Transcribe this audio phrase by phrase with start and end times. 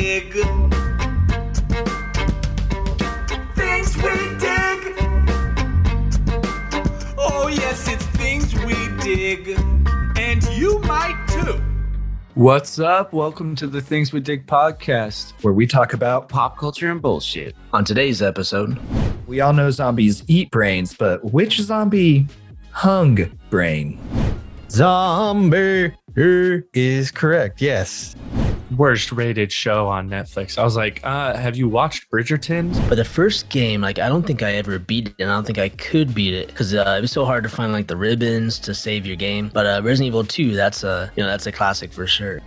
[0.00, 0.32] dig.
[3.54, 4.94] Things we dig.
[7.16, 9.58] Oh, yes, it's things we dig.
[10.18, 11.62] And you might too.
[12.34, 13.14] What's up?
[13.14, 17.56] Welcome to the Things We Dig podcast, where we talk about pop culture and bullshit.
[17.72, 18.78] On today's episode,
[19.26, 22.26] we all know zombies eat brains, but which zombie
[22.70, 23.16] hung
[23.48, 23.98] brain?
[24.68, 25.94] Zombie
[26.74, 27.62] is correct.
[27.62, 28.14] Yes.
[28.74, 30.58] Worst rated show on Netflix.
[30.58, 32.72] I was like, uh, have you watched Bridgerton?
[32.88, 35.44] But the first game, like, I don't think I ever beat it, and I don't
[35.46, 37.96] think I could beat it because uh, it was so hard to find like the
[37.96, 39.50] ribbons to save your game.
[39.52, 42.40] But uh, Resident Evil 2, that's a you know that's a classic for sure.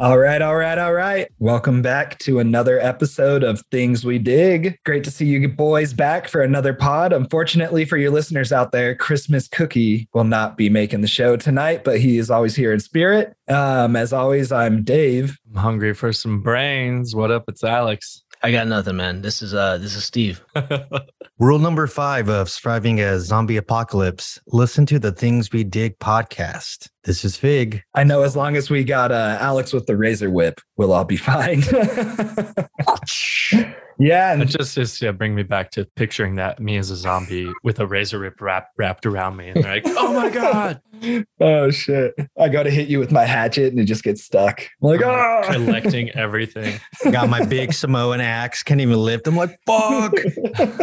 [0.00, 1.28] All right, all right, all right.
[1.40, 4.78] Welcome back to another episode of Things We Dig.
[4.86, 7.12] Great to see you boys back for another pod.
[7.12, 11.84] Unfortunately, for your listeners out there, Christmas Cookie will not be making the show tonight,
[11.84, 13.34] but he is always here in spirit.
[13.46, 15.38] Um, as always, I'm Dave.
[15.50, 17.14] I'm hungry for some brains.
[17.14, 17.44] What up?
[17.46, 18.24] It's Alex.
[18.42, 19.20] I got nothing, man.
[19.20, 20.42] This is uh this is Steve.
[21.38, 26.88] Rule number five of surviving a zombie apocalypse: listen to the Things We Dig podcast.
[27.04, 27.82] This is Fig.
[27.94, 31.04] I know as long as we got uh, Alex with the razor whip, we'll all
[31.04, 31.62] be fine.
[34.00, 36.96] Yeah, and it just is yeah, bring me back to picturing that me as a
[36.96, 40.80] zombie with a razor whip wrap, wrapped around me, and they're like, "Oh my god,
[41.40, 44.62] oh shit!" I go to hit you with my hatchet, and it just gets stuck.
[44.82, 46.80] I'm like, oh, collecting everything.
[47.10, 49.28] Got my big Samoan axe, can't even lift.
[49.28, 50.14] I'm like, "Fuck!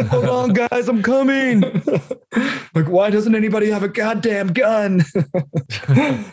[0.10, 1.62] Hold on, guys, I'm coming."
[2.76, 5.04] like, why doesn't anybody have a goddamn gun?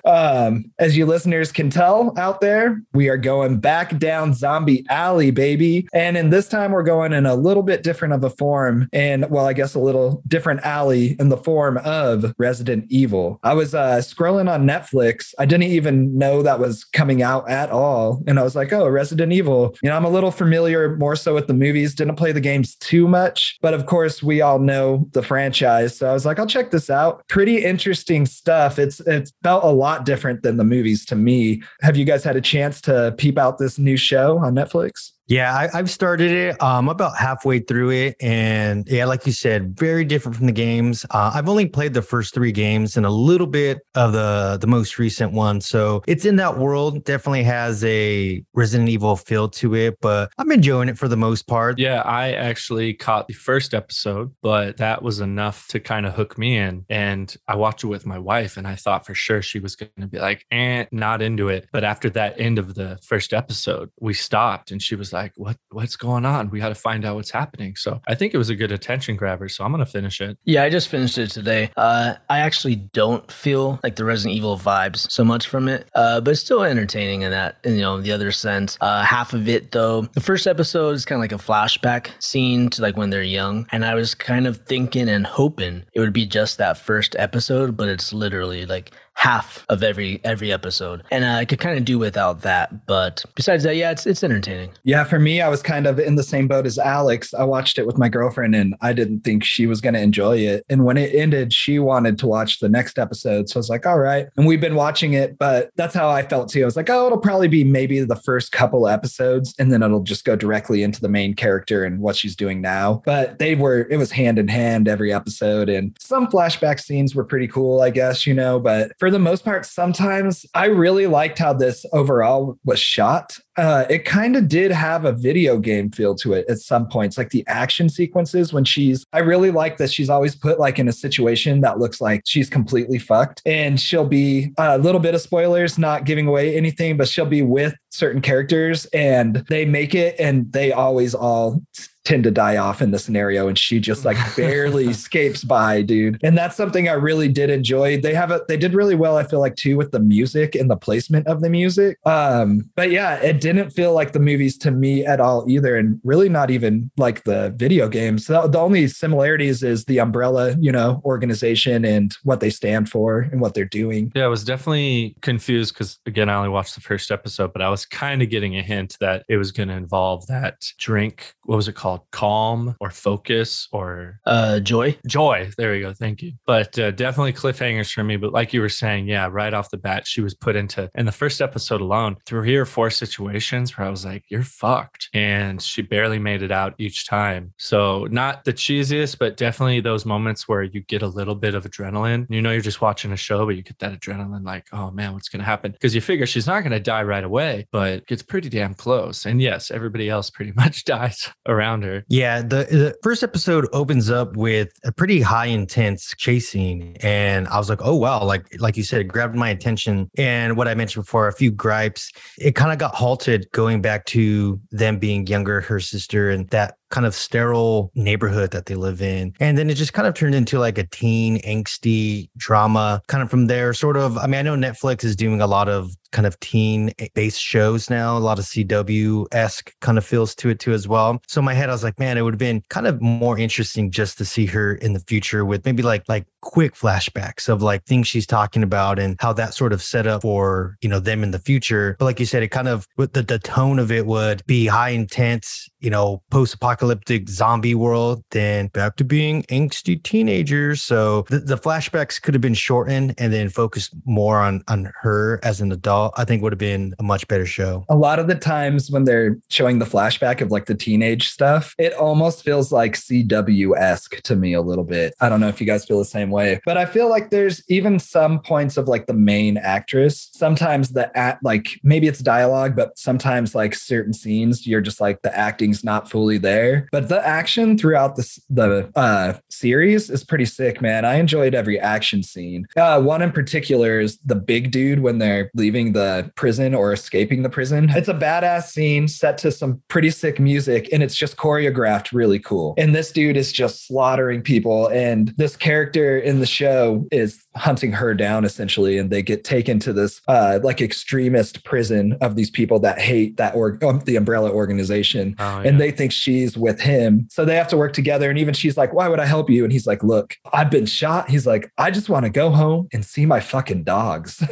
[0.04, 5.30] Um, as you listeners can tell out there, we are going back down Zombie Alley,
[5.30, 8.88] baby, and in this time we're going in a little bit different of a form
[8.92, 13.38] and well, I guess a little different alley in the form of Resident Evil.
[13.42, 15.34] I was uh, scrolling on Netflix.
[15.38, 18.22] I didn't even know that was coming out at all.
[18.26, 19.74] And I was like, oh, Resident Evil.
[19.82, 22.76] You know, I'm a little familiar more so with the movies, didn't play the games
[22.76, 23.58] too much.
[23.60, 25.96] But of course, we all know the franchise.
[25.96, 27.26] So I was like, I'll check this out.
[27.28, 28.78] Pretty interesting stuff.
[28.78, 31.62] It's it felt a lot different than the movies to me.
[31.80, 35.13] Have you guys had a chance to peep out this new show on Netflix?
[35.26, 36.62] Yeah, I, have started it.
[36.62, 41.06] Um, about halfway through it, and yeah, like you said, very different from the games.
[41.10, 44.66] Uh, I've only played the first three games and a little bit of the the
[44.66, 47.04] most recent one, so it's in that world.
[47.04, 51.46] Definitely has a Resident Evil feel to it, but I'm enjoying it for the most
[51.46, 51.78] part.
[51.78, 56.36] Yeah, I actually caught the first episode, but that was enough to kind of hook
[56.36, 59.58] me in, and I watched it with my wife, and I thought for sure she
[59.58, 62.98] was going to be like, "eh, not into it." But after that end of the
[63.02, 66.50] first episode, we stopped, and she was like, what what's going on?
[66.50, 67.76] We got to find out what's happening.
[67.76, 69.48] So I think it was a good attention grabber.
[69.48, 70.36] So I'm gonna finish it.
[70.44, 71.70] Yeah, I just finished it today.
[71.76, 76.20] Uh, I actually don't feel like the Resident Evil vibes so much from it, uh,
[76.20, 78.76] but it's still entertaining in that you know the other sense.
[78.80, 82.68] Uh, half of it though, the first episode is kind of like a flashback scene
[82.70, 86.12] to like when they're young, and I was kind of thinking and hoping it would
[86.12, 91.02] be just that first episode, but it's literally like half of every every episode.
[91.10, 94.70] And i could kind of do without that but besides that yeah it's it's entertaining.
[94.84, 97.32] Yeah for me i was kind of in the same boat as alex.
[97.34, 100.38] I watched it with my girlfriend and i didn't think she was going to enjoy
[100.38, 100.64] it.
[100.68, 103.48] And when it ended she wanted to watch the next episode.
[103.48, 104.26] So i was like all right.
[104.36, 106.62] And we've been watching it but that's how i felt too.
[106.62, 110.02] I was like oh it'll probably be maybe the first couple episodes and then it'll
[110.02, 113.02] just go directly into the main character and what she's doing now.
[113.04, 117.24] But they were it was hand in hand every episode and some flashback scenes were
[117.24, 121.38] pretty cool i guess you know but for the most part, sometimes I really liked
[121.38, 123.38] how this overall was shot.
[123.56, 127.16] Uh, it kind of did have a video game feel to it at some points,
[127.16, 129.04] like the action sequences when she's.
[129.12, 132.50] I really like that she's always put like in a situation that looks like she's
[132.50, 137.08] completely fucked, and she'll be a little bit of spoilers, not giving away anything, but
[137.08, 141.62] she'll be with certain characters, and they make it, and they always all
[142.04, 146.18] tend to die off in the scenario and she just like barely escapes by dude
[146.22, 149.24] and that's something i really did enjoy they have a they did really well i
[149.24, 153.14] feel like too with the music and the placement of the music um but yeah
[153.16, 156.90] it didn't feel like the movies to me at all either and really not even
[156.96, 162.16] like the video games so the only similarities is the umbrella you know organization and
[162.24, 166.28] what they stand for and what they're doing yeah i was definitely confused because again
[166.28, 169.24] i only watched the first episode but i was kind of getting a hint that
[169.28, 173.68] it was going to involve that drink what was it called called Calm or Focus
[173.70, 174.96] or uh, Joy.
[175.06, 175.50] Joy.
[175.56, 175.92] There we go.
[175.92, 176.32] Thank you.
[176.46, 178.16] But uh, definitely cliffhangers for me.
[178.16, 181.06] But like you were saying, yeah, right off the bat, she was put into in
[181.06, 185.08] the first episode alone three or four situations situations where I was like, you're fucked.
[185.12, 187.52] And she barely made it out each time.
[187.58, 191.64] So, not the cheesiest, but definitely those moments where you get a little bit of
[191.64, 192.26] adrenaline.
[192.30, 195.12] You know, you're just watching a show, but you get that adrenaline like, oh man,
[195.12, 195.72] what's going to happen?
[195.72, 199.26] Because you figure she's not going to die right away, but gets pretty damn close.
[199.26, 202.04] And yes, everybody else pretty much dies around her.
[202.08, 207.48] Yeah, the, the first episode opens up with a pretty high intense chase scene, and
[207.48, 210.10] I was like, "Oh wow!" Like like you said, it grabbed my attention.
[210.16, 212.12] And what I mentioned before, a few gripes.
[212.38, 216.76] It kind of got halted going back to them being younger, her sister, and that
[216.90, 219.34] kind of sterile neighborhood that they live in.
[219.40, 223.30] And then it just kind of turned into like a teen angsty drama kind of
[223.30, 223.72] from there.
[223.74, 226.92] Sort of, I mean, I know Netflix is doing a lot of kind of teen
[227.14, 230.86] based shows now, a lot of CW esque kind of feels to it too as
[230.86, 231.20] well.
[231.26, 233.36] So in my head, I was like, man, it would have been kind of more
[233.36, 237.62] interesting just to see her in the future with maybe like like quick flashbacks of
[237.62, 241.00] like things she's talking about and how that sort of set up for you know
[241.00, 241.96] them in the future.
[241.98, 244.66] But like you said, it kind of with the the tone of it would be
[244.66, 250.82] high intense, you know, post apocalyptic zombie world, then back to being angsty teenagers.
[250.82, 255.40] So the, the flashbacks could have been shortened and then focused more on on her
[255.42, 256.14] as an adult.
[256.16, 257.84] I think would have been a much better show.
[257.90, 261.74] A lot of the times when they're showing the flashback of like the teenage stuff,
[261.78, 265.14] it almost feels like CW esque to me a little bit.
[265.20, 267.62] I don't know if you guys feel the same way, but I feel like there's
[267.68, 270.30] even some points of like the main actress.
[270.32, 275.20] Sometimes the at like maybe it's dialogue, but sometimes like certain scenes, you're just like
[275.20, 275.36] the
[275.82, 276.86] not fully there.
[276.92, 281.04] But the action throughout the the uh, series is pretty sick, man.
[281.04, 282.66] I enjoyed every action scene.
[282.76, 287.42] Uh, one in particular is the big dude when they're leaving the prison or escaping
[287.42, 287.88] the prison.
[287.90, 292.38] It's a badass scene set to some pretty sick music, and it's just choreographed really
[292.38, 292.74] cool.
[292.76, 297.92] And this dude is just slaughtering people, and this character in the show is hunting
[297.92, 302.50] her down essentially, and they get taken to this uh, like extremist prison of these
[302.50, 305.63] people that hate that or um, the umbrella organization, Oh, yeah.
[305.64, 307.26] And they think she's with him.
[307.30, 308.30] So they have to work together.
[308.30, 310.86] And even she's like, "Why would I help you?" And he's like, "Look, I've been
[310.86, 314.42] shot." He's like, "I just want to go home and see my fucking dogs."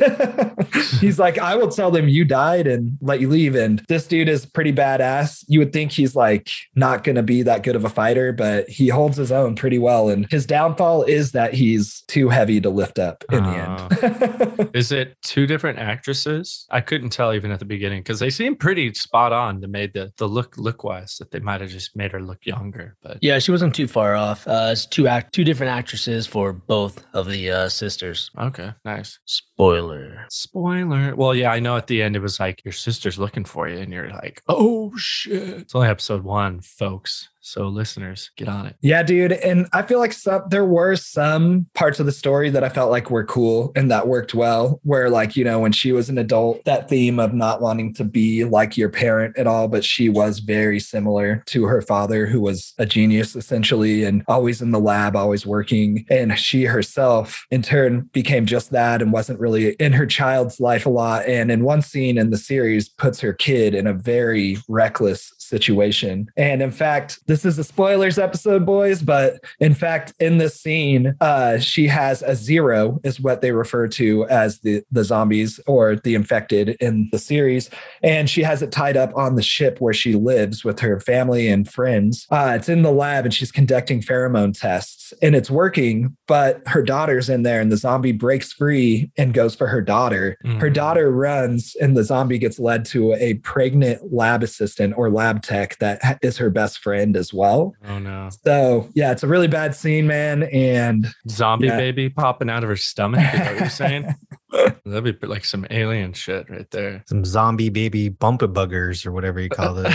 [1.01, 4.29] he's like, "I will tell them you died and let you leave." And this dude
[4.29, 5.45] is pretty badass.
[5.49, 8.69] You would think he's like not going to be that good of a fighter, but
[8.69, 10.09] he holds his own pretty well.
[10.09, 14.59] And his downfall is that he's too heavy to lift up in the end.
[14.61, 14.67] Uh.
[14.75, 16.67] Is it two different actresses?
[16.71, 19.61] I couldn't tell even at the beginning because they seem pretty spot on.
[19.61, 22.45] They made the the look look wise that they might have just made her look
[22.47, 22.97] younger.
[23.03, 24.47] But Yeah, she wasn't too far off.
[24.47, 28.31] Uh, it's two act, two different actresses for both of the uh, sisters.
[28.39, 29.19] okay, nice.
[29.25, 30.27] Spoiler.
[30.31, 31.15] Spoiler.
[31.15, 33.79] Well, yeah, I know at the end it was like your sister's looking for you,
[33.79, 35.49] and you're like, oh shit.
[35.61, 37.29] It's only episode one, folks.
[37.45, 38.77] So listeners, get on it.
[38.83, 39.33] Yeah, dude.
[39.33, 42.93] And I feel like some there were some parts of the story that I felt
[42.93, 44.81] like were cool and that worked well.
[44.85, 48.05] Where like, you know, when she was an adult, that theme of not wanting to
[48.05, 52.41] be like your parent at all, but she was very similar to her father, who
[52.41, 56.07] was a genius essentially and always in the lab, always working.
[56.09, 60.87] And she herself in turn became just that and wasn't really in her child's life
[60.87, 61.27] a lot.
[61.27, 66.31] And in one scene in the series puts her kid in a very reckless situation.
[66.37, 71.15] And in fact, this is a spoilers episode, boys, but in fact, in this scene,
[71.21, 75.97] uh, she has a zero, is what they refer to as the, the zombies or
[75.97, 77.71] the infected in the series.
[78.03, 81.49] And she has it tied up on the ship where she lives with her family
[81.49, 82.27] and friends.
[82.31, 86.83] Uh, it's in the lab and she's conducting pheromone tests and it's working, but her
[86.83, 90.37] daughter's in there and the zombie breaks free and goes for her daughter.
[90.45, 90.75] Her Mhm.
[90.75, 95.77] daughter runs and the zombie gets led to a pregnant lab assistant or lab tech
[95.79, 97.75] that is her best friend as well.
[97.89, 98.29] Oh no.
[98.45, 100.45] So yeah, it's a really bad scene, man.
[100.45, 101.77] And Zombie Yeah.
[101.77, 103.21] baby popping out of her stomach.
[103.35, 104.15] Is what you're saying?
[104.85, 107.03] That'd be like some alien shit right there.
[107.09, 109.93] Some zombie baby bumper buggers or whatever you call those.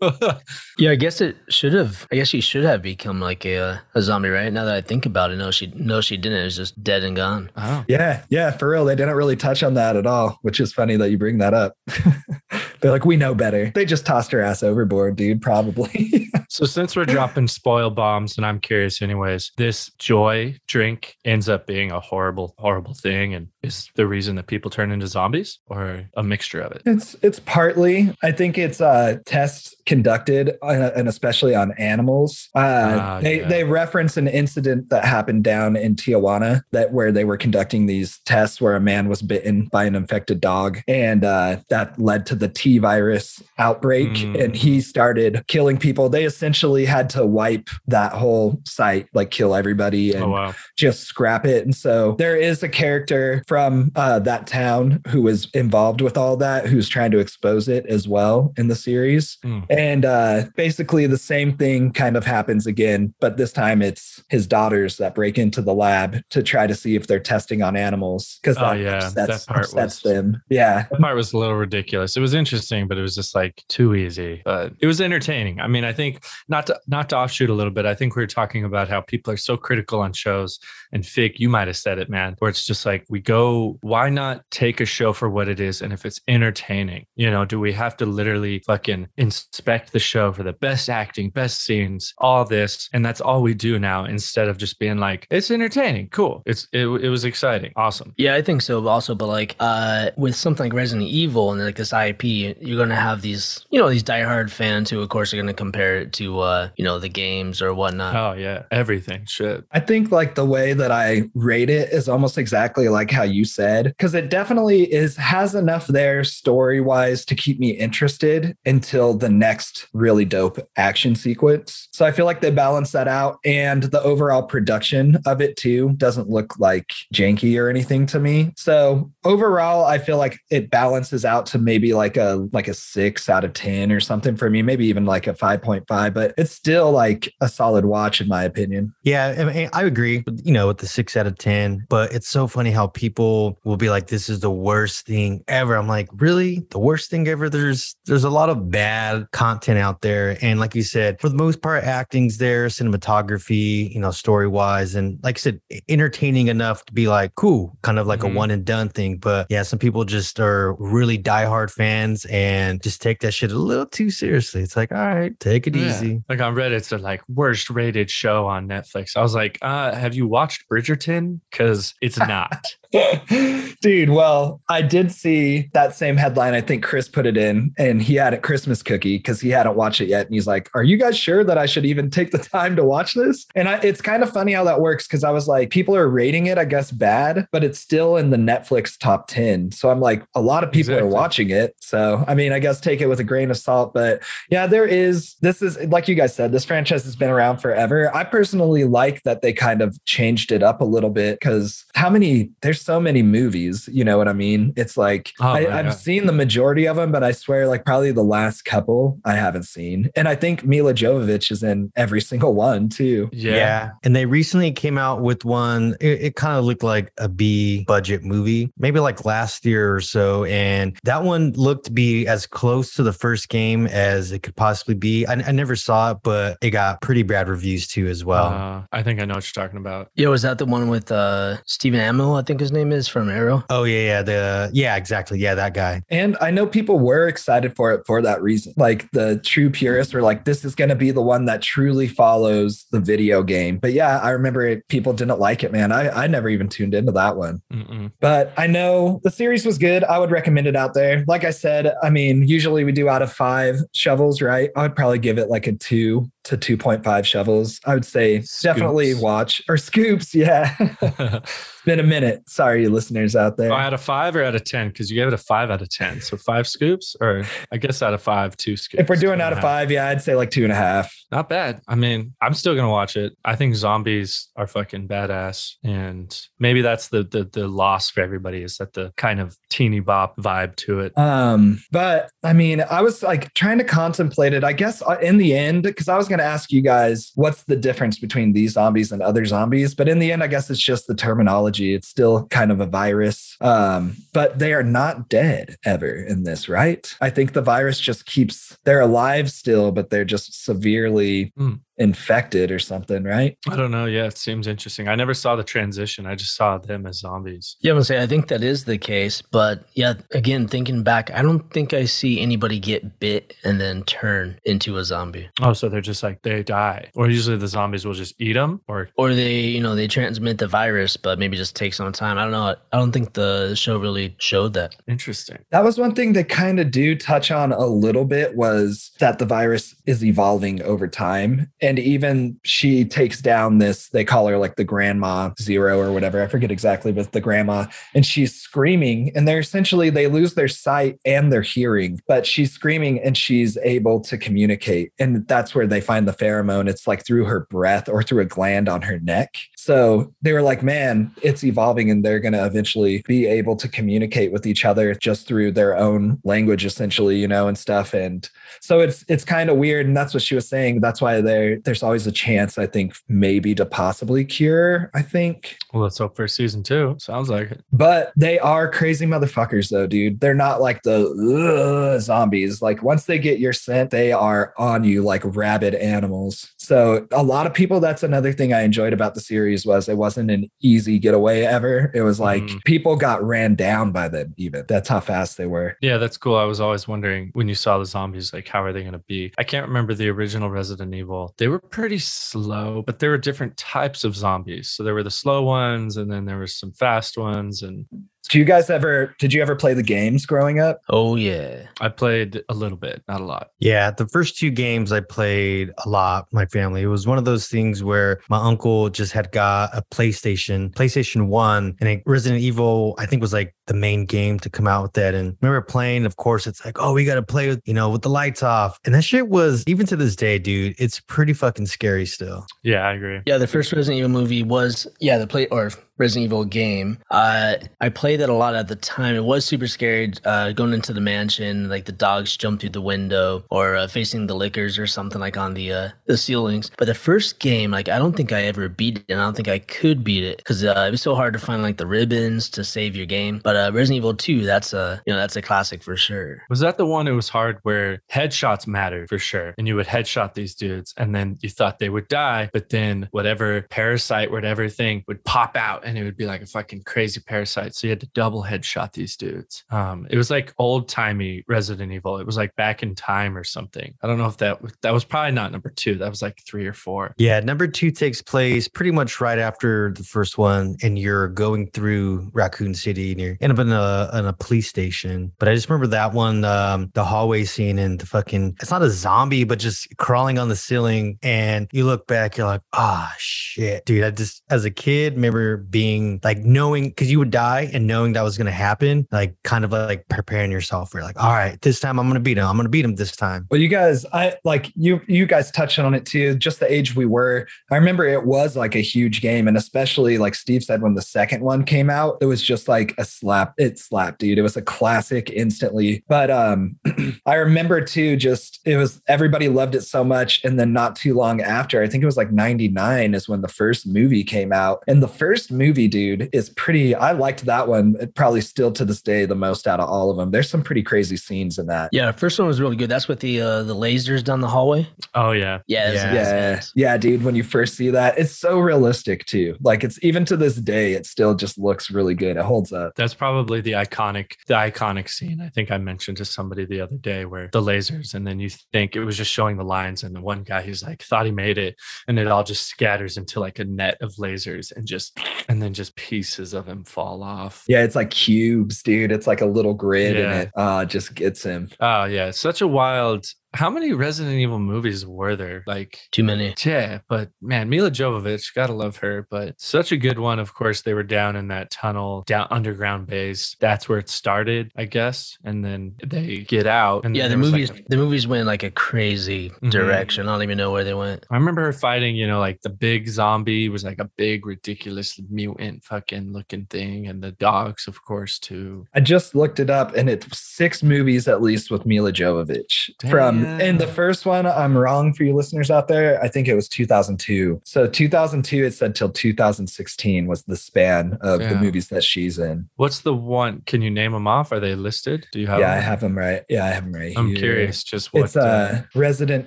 [0.78, 2.06] Yeah, I guess it should have.
[2.12, 4.52] I guess she should have become like a uh, a zombie, right?
[4.52, 6.38] Now that I think about it, no, she no, she didn't.
[6.38, 7.50] It was just dead and gone.
[7.56, 7.84] oh.
[7.88, 8.84] yeah, yeah, for real.
[8.84, 11.52] They didn't really touch on that at all, which is funny that you bring that
[11.52, 11.74] up.
[12.80, 13.70] They're like, we know better.
[13.74, 16.30] They just tossed her ass overboard, dude, probably.
[16.50, 21.66] So since we're dropping spoil bombs, and I'm curious, anyways, this joy drink ends up
[21.66, 26.08] being a horrible, horrible thing, and is the reason that people turn into zombies, or
[26.16, 26.82] a mixture of it.
[26.86, 28.14] It's it's partly.
[28.22, 32.48] I think it's uh, tests conducted uh, and especially on animals.
[32.54, 32.58] Uh,
[33.00, 33.48] Ah, they yeah.
[33.48, 38.18] they reference an incident that happened down in Tijuana that where they were conducting these
[38.26, 42.34] tests where a man was bitten by an infected dog and uh, that led to
[42.34, 44.44] the T virus outbreak Mm.
[44.44, 46.08] and he started killing people.
[46.08, 50.54] They essentially had to wipe that whole site, like kill everybody and Oh wow.
[50.76, 51.64] just scrap it.
[51.64, 56.36] And so there is a character from uh, that town who was involved with all
[56.38, 59.38] that, who's trying to expose it as well in the series.
[59.42, 59.60] Hmm.
[59.78, 64.44] And uh, basically, the same thing kind of happens again, but this time it's his
[64.44, 68.40] daughters that break into the lab to try to see if they're testing on animals
[68.42, 70.42] because Oh, yeah, upsets, that part upsets was- them.
[70.50, 70.86] Yeah.
[70.90, 72.16] That part was a little ridiculous.
[72.16, 74.42] It was interesting, but it was just like too easy.
[74.44, 75.60] But it was entertaining.
[75.60, 77.86] I mean, I think not to not to offshoot a little bit.
[77.86, 80.58] I think we were talking about how people are so critical on shows.
[80.92, 83.78] And Fig, you might have said it, man, where it's just like we go.
[83.82, 85.82] Why not take a show for what it is?
[85.82, 90.32] And if it's entertaining, you know, do we have to literally fucking inspect the show
[90.32, 94.48] for the best acting, best scenes, all this, and that's all we do now instead
[94.48, 96.42] of just being like it's entertaining, cool.
[96.46, 98.14] It's it, it was exciting, awesome.
[98.16, 98.86] Yeah, I think so.
[98.88, 102.96] Also, but like uh, with something like Resident Evil and like this IP, you're gonna
[102.96, 106.40] have these, you know, these diehard fans who, of course, are gonna compare it to,
[106.40, 108.14] uh, you know, the games or whatnot.
[108.16, 109.24] Oh yeah, everything.
[109.26, 109.64] Shit.
[109.72, 113.44] I think like the way that I rate it is almost exactly like how you
[113.44, 119.14] said, because it definitely is has enough there story wise to keep me interested until
[119.14, 119.57] the next
[119.92, 121.88] really dope action sequence.
[121.92, 125.90] So I feel like they balance that out, and the overall production of it too
[125.96, 128.52] doesn't look like janky or anything to me.
[128.56, 133.28] So overall, I feel like it balances out to maybe like a like a six
[133.28, 136.34] out of ten or something for me, maybe even like a five point five, but
[136.38, 138.94] it's still like a solid watch in my opinion.
[139.02, 140.24] Yeah, I, mean, I agree.
[140.42, 143.76] You know, with the six out of ten, but it's so funny how people will
[143.76, 147.48] be like, "This is the worst thing ever." I'm like, really, the worst thing ever?
[147.48, 151.36] There's there's a lot of bad content out there, and like you said, for the
[151.36, 156.84] most part, acting's there, cinematography, you know, story wise, and like I said, entertaining enough
[156.86, 158.32] to be like, cool, kind of like Mhm.
[158.32, 159.16] a one and done thing.
[159.18, 163.58] But yeah, some people just are really diehard fans and just take that shit a
[163.58, 164.60] little too seriously.
[164.62, 165.88] It's like, all right, take it Yeah.
[165.88, 166.22] easy.
[166.28, 169.16] Like on Reddit, it's the like worst rated show on Netflix.
[169.16, 171.40] I was like, uh, have you watched Bridgerton?
[171.50, 172.60] Because it's not.
[172.90, 176.54] Dude, well, I did see that same headline.
[176.54, 179.76] I think Chris put it in and he had a Christmas cookie because he hadn't
[179.76, 180.26] watched it yet.
[180.26, 182.84] And he's like, Are you guys sure that I should even take the time to
[182.84, 183.46] watch this?
[183.54, 186.08] And I, it's kind of funny how that works because I was like, people are
[186.08, 189.72] rating it, I guess, bad, but it's still in the Netflix top 10.
[189.72, 191.08] So I'm like, a lot of people Exactly.
[191.08, 191.74] are watching it.
[191.80, 193.92] So, I mean, I guess take it with a grain of salt.
[193.92, 197.58] But yeah, there is, this is, like you guys said, this franchise has been around
[197.58, 198.14] forever.
[198.14, 202.08] I personally like that they kind of changed it up a little bit because how
[202.10, 204.72] many, there's so many movies, you know what I mean?
[204.76, 205.76] It's like, Oh, I, yeah.
[205.76, 209.34] I've seen the majority of them, but I swear, like, probably the last couple I
[209.34, 210.10] haven't seen.
[210.16, 213.28] And I think Milla Jovovich is in every single one too.
[213.32, 213.90] Yeah.
[214.02, 215.96] And they recently came out with one.
[216.00, 220.00] It, it kind of looked like a B budget movie, maybe like last year or
[220.00, 220.44] so.
[220.44, 224.56] And that one looked to be as close to the first game as it could
[224.56, 225.26] possibly be.
[225.26, 228.46] I, I never saw it, but it got pretty bad reviews too as well.
[228.46, 230.10] Uh, I think I know what you're talking about.
[230.14, 232.38] Yeah, was that the one with uh, Stephen Amell?
[232.38, 233.64] I think his name is from Arrow.
[233.70, 236.02] oh yeah, yeah, the yeah, exactly, yeah, that guy.
[236.10, 238.74] And I know people were excited for it for that reason.
[238.76, 242.08] Like the true purists were like, this is going to be the one that truly
[242.08, 243.78] follows the video game.
[243.78, 245.92] But yeah, I remember it, people didn't like it, man.
[245.92, 247.62] I, I never even tuned into that one.
[247.72, 248.12] Mm-mm.
[248.20, 250.04] But I know the series was good.
[250.04, 251.24] I would recommend it out there.
[251.26, 254.70] Like I said, I mean, usually we do out of five shovels, right?
[254.76, 257.78] I would probably give it like a two to 2.5 shovels.
[257.84, 260.34] I would say definitely watch or scoops.
[260.34, 260.74] Yeah.
[260.80, 262.48] it's been a minute.
[262.48, 263.70] Sorry, you listeners out there.
[263.70, 264.88] Oh, out of five or out of 10?
[264.88, 266.22] Because you gave it a five out of 10.
[266.22, 269.02] So five scoops, or I guess out of five, two scoops.
[269.02, 271.14] if we're doing out of five, yeah, I'd say like two and a half.
[271.30, 271.82] Not bad.
[271.86, 273.36] I mean, I'm still gonna watch it.
[273.44, 278.62] I think zombies are fucking badass, and maybe that's the the the loss for everybody
[278.62, 281.16] is that the kind of teeny bop vibe to it.
[281.18, 284.64] Um, but I mean, I was like trying to contemplate it.
[284.64, 287.64] I guess uh, in the end, because I was going to ask you guys what's
[287.64, 290.80] the difference between these zombies and other zombies, but in the end, I guess it's
[290.80, 291.94] just the terminology.
[291.94, 296.68] It's still kind of a virus, um, but they are not dead ever in this,
[296.68, 297.14] right?
[297.20, 301.74] I think the virus just keeps they're alive still, but they're just severely Hmm.
[301.98, 303.56] Infected or something, right?
[303.68, 304.06] I don't know.
[304.06, 305.08] Yeah, it seems interesting.
[305.08, 306.26] I never saw the transition.
[306.26, 307.76] I just saw them as zombies.
[307.80, 311.30] Yeah, I'm gonna say I think that is the case, but yeah, again, thinking back,
[311.32, 315.72] I don't think I see anybody get bit and then turn into a zombie, Oh,
[315.72, 319.08] so they're just like they die, or usually the zombies will just eat them, or
[319.16, 322.38] or they, you know, they transmit the virus, but maybe just takes some time.
[322.38, 322.74] I don't know.
[322.92, 324.94] I don't think the show really showed that.
[325.08, 325.58] interesting.
[325.70, 329.38] That was one thing they kind of do touch on a little bit was that
[329.38, 331.70] the virus is evolving over time.
[331.88, 336.42] And even she takes down this, they call her like the grandma zero or whatever.
[336.42, 340.68] I forget exactly, but the grandma, and she's screaming, and they're essentially they lose their
[340.68, 345.12] sight and their hearing, but she's screaming and she's able to communicate.
[345.18, 346.90] And that's where they find the pheromone.
[346.90, 349.56] It's like through her breath or through a gland on her neck.
[349.80, 353.86] So they were like, man, it's evolving and they're going to eventually be able to
[353.86, 358.12] communicate with each other just through their own language, essentially, you know, and stuff.
[358.12, 360.04] And so it's it's kind of weird.
[360.04, 361.00] And that's what she was saying.
[361.00, 365.76] That's why there there's always a chance, I think, maybe to possibly cure, I think.
[365.94, 367.14] Well, let's hope for season two.
[367.20, 367.84] Sounds like it.
[367.92, 370.40] But they are crazy motherfuckers, though, dude.
[370.40, 372.82] They're not like the zombies.
[372.82, 376.72] Like once they get your scent, they are on you like rabid animals.
[376.78, 380.16] So a lot of people, that's another thing I enjoyed about the series was it
[380.16, 382.10] wasn't an easy getaway ever.
[382.14, 382.84] It was like Mm.
[382.84, 384.84] people got ran down by them, even.
[384.88, 385.96] That's how fast they were.
[386.00, 386.56] Yeah, that's cool.
[386.56, 389.18] I was always wondering when you saw the zombies, like, how are they going to
[389.26, 389.52] be?
[389.58, 391.54] I can't remember the original Resident Evil.
[391.58, 394.90] They were pretty slow, but there were different types of zombies.
[394.90, 397.82] So there were the slow ones, and then there was some fast ones.
[397.82, 398.06] And
[398.48, 401.02] Do you guys ever, did you ever play the games growing up?
[401.10, 401.86] Oh yeah.
[402.00, 403.70] I played a little bit, not a lot.
[403.78, 407.02] Yeah, the first two games I played a lot, my family.
[407.02, 411.48] It was one of those things where my uncle just had got a PlayStation, PlayStation
[411.48, 415.02] 1, and it, Resident Evil, I think was like the main game to come out
[415.02, 415.34] with that.
[415.34, 417.94] And I remember playing, of course, it's like, oh, we got to play with, you
[417.94, 418.98] know, with the lights off.
[419.04, 422.66] And that shit was, even to this day, dude, it's pretty fucking scary still.
[422.82, 423.40] Yeah, I agree.
[423.46, 427.18] Yeah, the first Resident Evil movie was yeah the play or Resident Evil game.
[427.30, 429.34] Uh, I played that a lot at the time.
[429.34, 430.32] It was super scary.
[430.44, 434.46] Uh, going into the mansion, like the dogs jump through the window, or uh, facing
[434.46, 436.90] the lickers or something like on the uh, the ceilings.
[436.98, 439.54] But the first game, like I don't think I ever beat it, and I don't
[439.54, 442.06] think I could beat it because uh, it was so hard to find like the
[442.06, 443.60] ribbons to save your game.
[443.62, 446.62] But uh, Resident Evil Two, that's a you know that's a classic for sure.
[446.68, 449.74] Was that the one it was hard where headshots mattered for sure?
[449.78, 453.28] And you would headshot these dudes and then you thought they would die, but then
[453.30, 457.40] whatever parasite, whatever thing would pop out and it would be like a fucking crazy
[457.40, 457.94] parasite.
[457.94, 459.84] So you had to double headshot these dudes.
[459.90, 462.38] Um, it was like old timey Resident Evil.
[462.38, 464.14] It was like back in time or something.
[464.22, 466.16] I don't know if that that was probably not number two.
[466.16, 467.34] That was like three or four.
[467.38, 471.90] Yeah, number two takes place pretty much right after the first one, and you're going
[471.90, 475.52] through Raccoon City, and you end up in a in a police station.
[475.58, 479.02] But I just remember that one, um, the hallway scene, and the fucking it's not
[479.02, 483.32] a zombie, but just crawling on the ceiling, and you look back, you're like, ah,
[483.38, 484.24] shit, dude.
[484.24, 488.32] I just as a kid remember being like knowing because you would die and knowing
[488.32, 492.00] that was gonna happen, like kind of like preparing yourself for like, all right, this
[492.00, 492.66] time I'm gonna beat him.
[492.66, 493.66] I'm gonna beat him this time.
[493.70, 495.20] Well, you guys, I like you.
[495.26, 496.56] You guys touched on it too.
[496.56, 497.66] Just the age we were.
[497.90, 501.22] I remember it was like a huge game, and especially like Steve said, when the
[501.22, 503.57] second one came out, it was just like a slap.
[503.78, 504.58] It slapped, dude.
[504.58, 506.24] It was a classic instantly.
[506.28, 506.96] But um,
[507.46, 508.36] I remember too.
[508.36, 512.08] Just it was everybody loved it so much, and then not too long after, I
[512.08, 515.70] think it was like '99 is when the first movie came out, and the first
[515.72, 517.14] movie, dude, is pretty.
[517.14, 518.16] I liked that one.
[518.34, 520.50] Probably still to this day the most out of all of them.
[520.50, 522.10] There's some pretty crazy scenes in that.
[522.12, 523.10] Yeah, first one was really good.
[523.10, 525.08] That's with the uh, the lasers down the hallway.
[525.34, 525.80] Oh yeah.
[525.86, 526.34] Yeah, Yeah.
[526.34, 526.80] Yeah.
[526.94, 529.76] Yeah, dude, when you first see that, it's so realistic too.
[529.80, 532.56] Like it's even to this day, it still just looks really good.
[532.56, 533.14] It holds up.
[533.16, 535.60] That's probably the iconic, the iconic scene.
[535.62, 538.68] I think I mentioned to somebody the other day where the lasers, and then you
[538.92, 541.52] think it was just showing the lines, and the one guy he's like thought he
[541.52, 541.96] made it,
[542.26, 545.94] and it all just scatters into like a net of lasers, and just and then
[545.94, 547.84] just pieces of him fall off.
[547.88, 549.32] Yeah, it's like cubes, dude.
[549.32, 550.42] It's like a little grid Yeah.
[550.52, 551.88] and it uh just gets him.
[552.00, 553.46] Oh yeah, it's such a wild.
[553.78, 555.84] How many Resident Evil movies were there?
[555.86, 556.74] Like Too many.
[556.84, 559.46] Yeah, but man, Milla Jovovich, gotta love her.
[559.52, 560.58] But such a good one.
[560.58, 563.76] Of course, they were down in that tunnel, down underground base.
[563.78, 565.56] That's where it started, I guess.
[565.62, 567.24] And then they get out.
[567.24, 569.90] And Yeah, the movies like, the movies went like a crazy Mhm.
[569.92, 570.48] direction.
[570.48, 571.46] I don't even know where they went.
[571.48, 575.38] I remember her fighting, you know, like the big zombie was like a big, ridiculous
[575.50, 577.28] mutant fucking looking thing.
[577.28, 579.06] And the dogs, of course, too.
[579.14, 583.10] I just looked it up and it's six movies at least with Milla Jovovich.
[583.30, 583.67] From Damn.
[583.68, 586.42] And the first one, I'm wrong for you listeners out there.
[586.42, 587.80] I think it was 2002.
[587.84, 592.88] So 2002, it said till 2016 was the span of the movies that she's in.
[592.96, 593.82] What's the one?
[593.86, 594.72] Can you name them off?
[594.72, 595.46] Are they listed?
[595.52, 596.64] Do you have yeah, I have them right.
[596.68, 597.32] Yeah, I have them right.
[597.36, 597.56] I'm here.
[597.56, 598.44] curious just what.
[598.44, 599.66] It's uh, Resident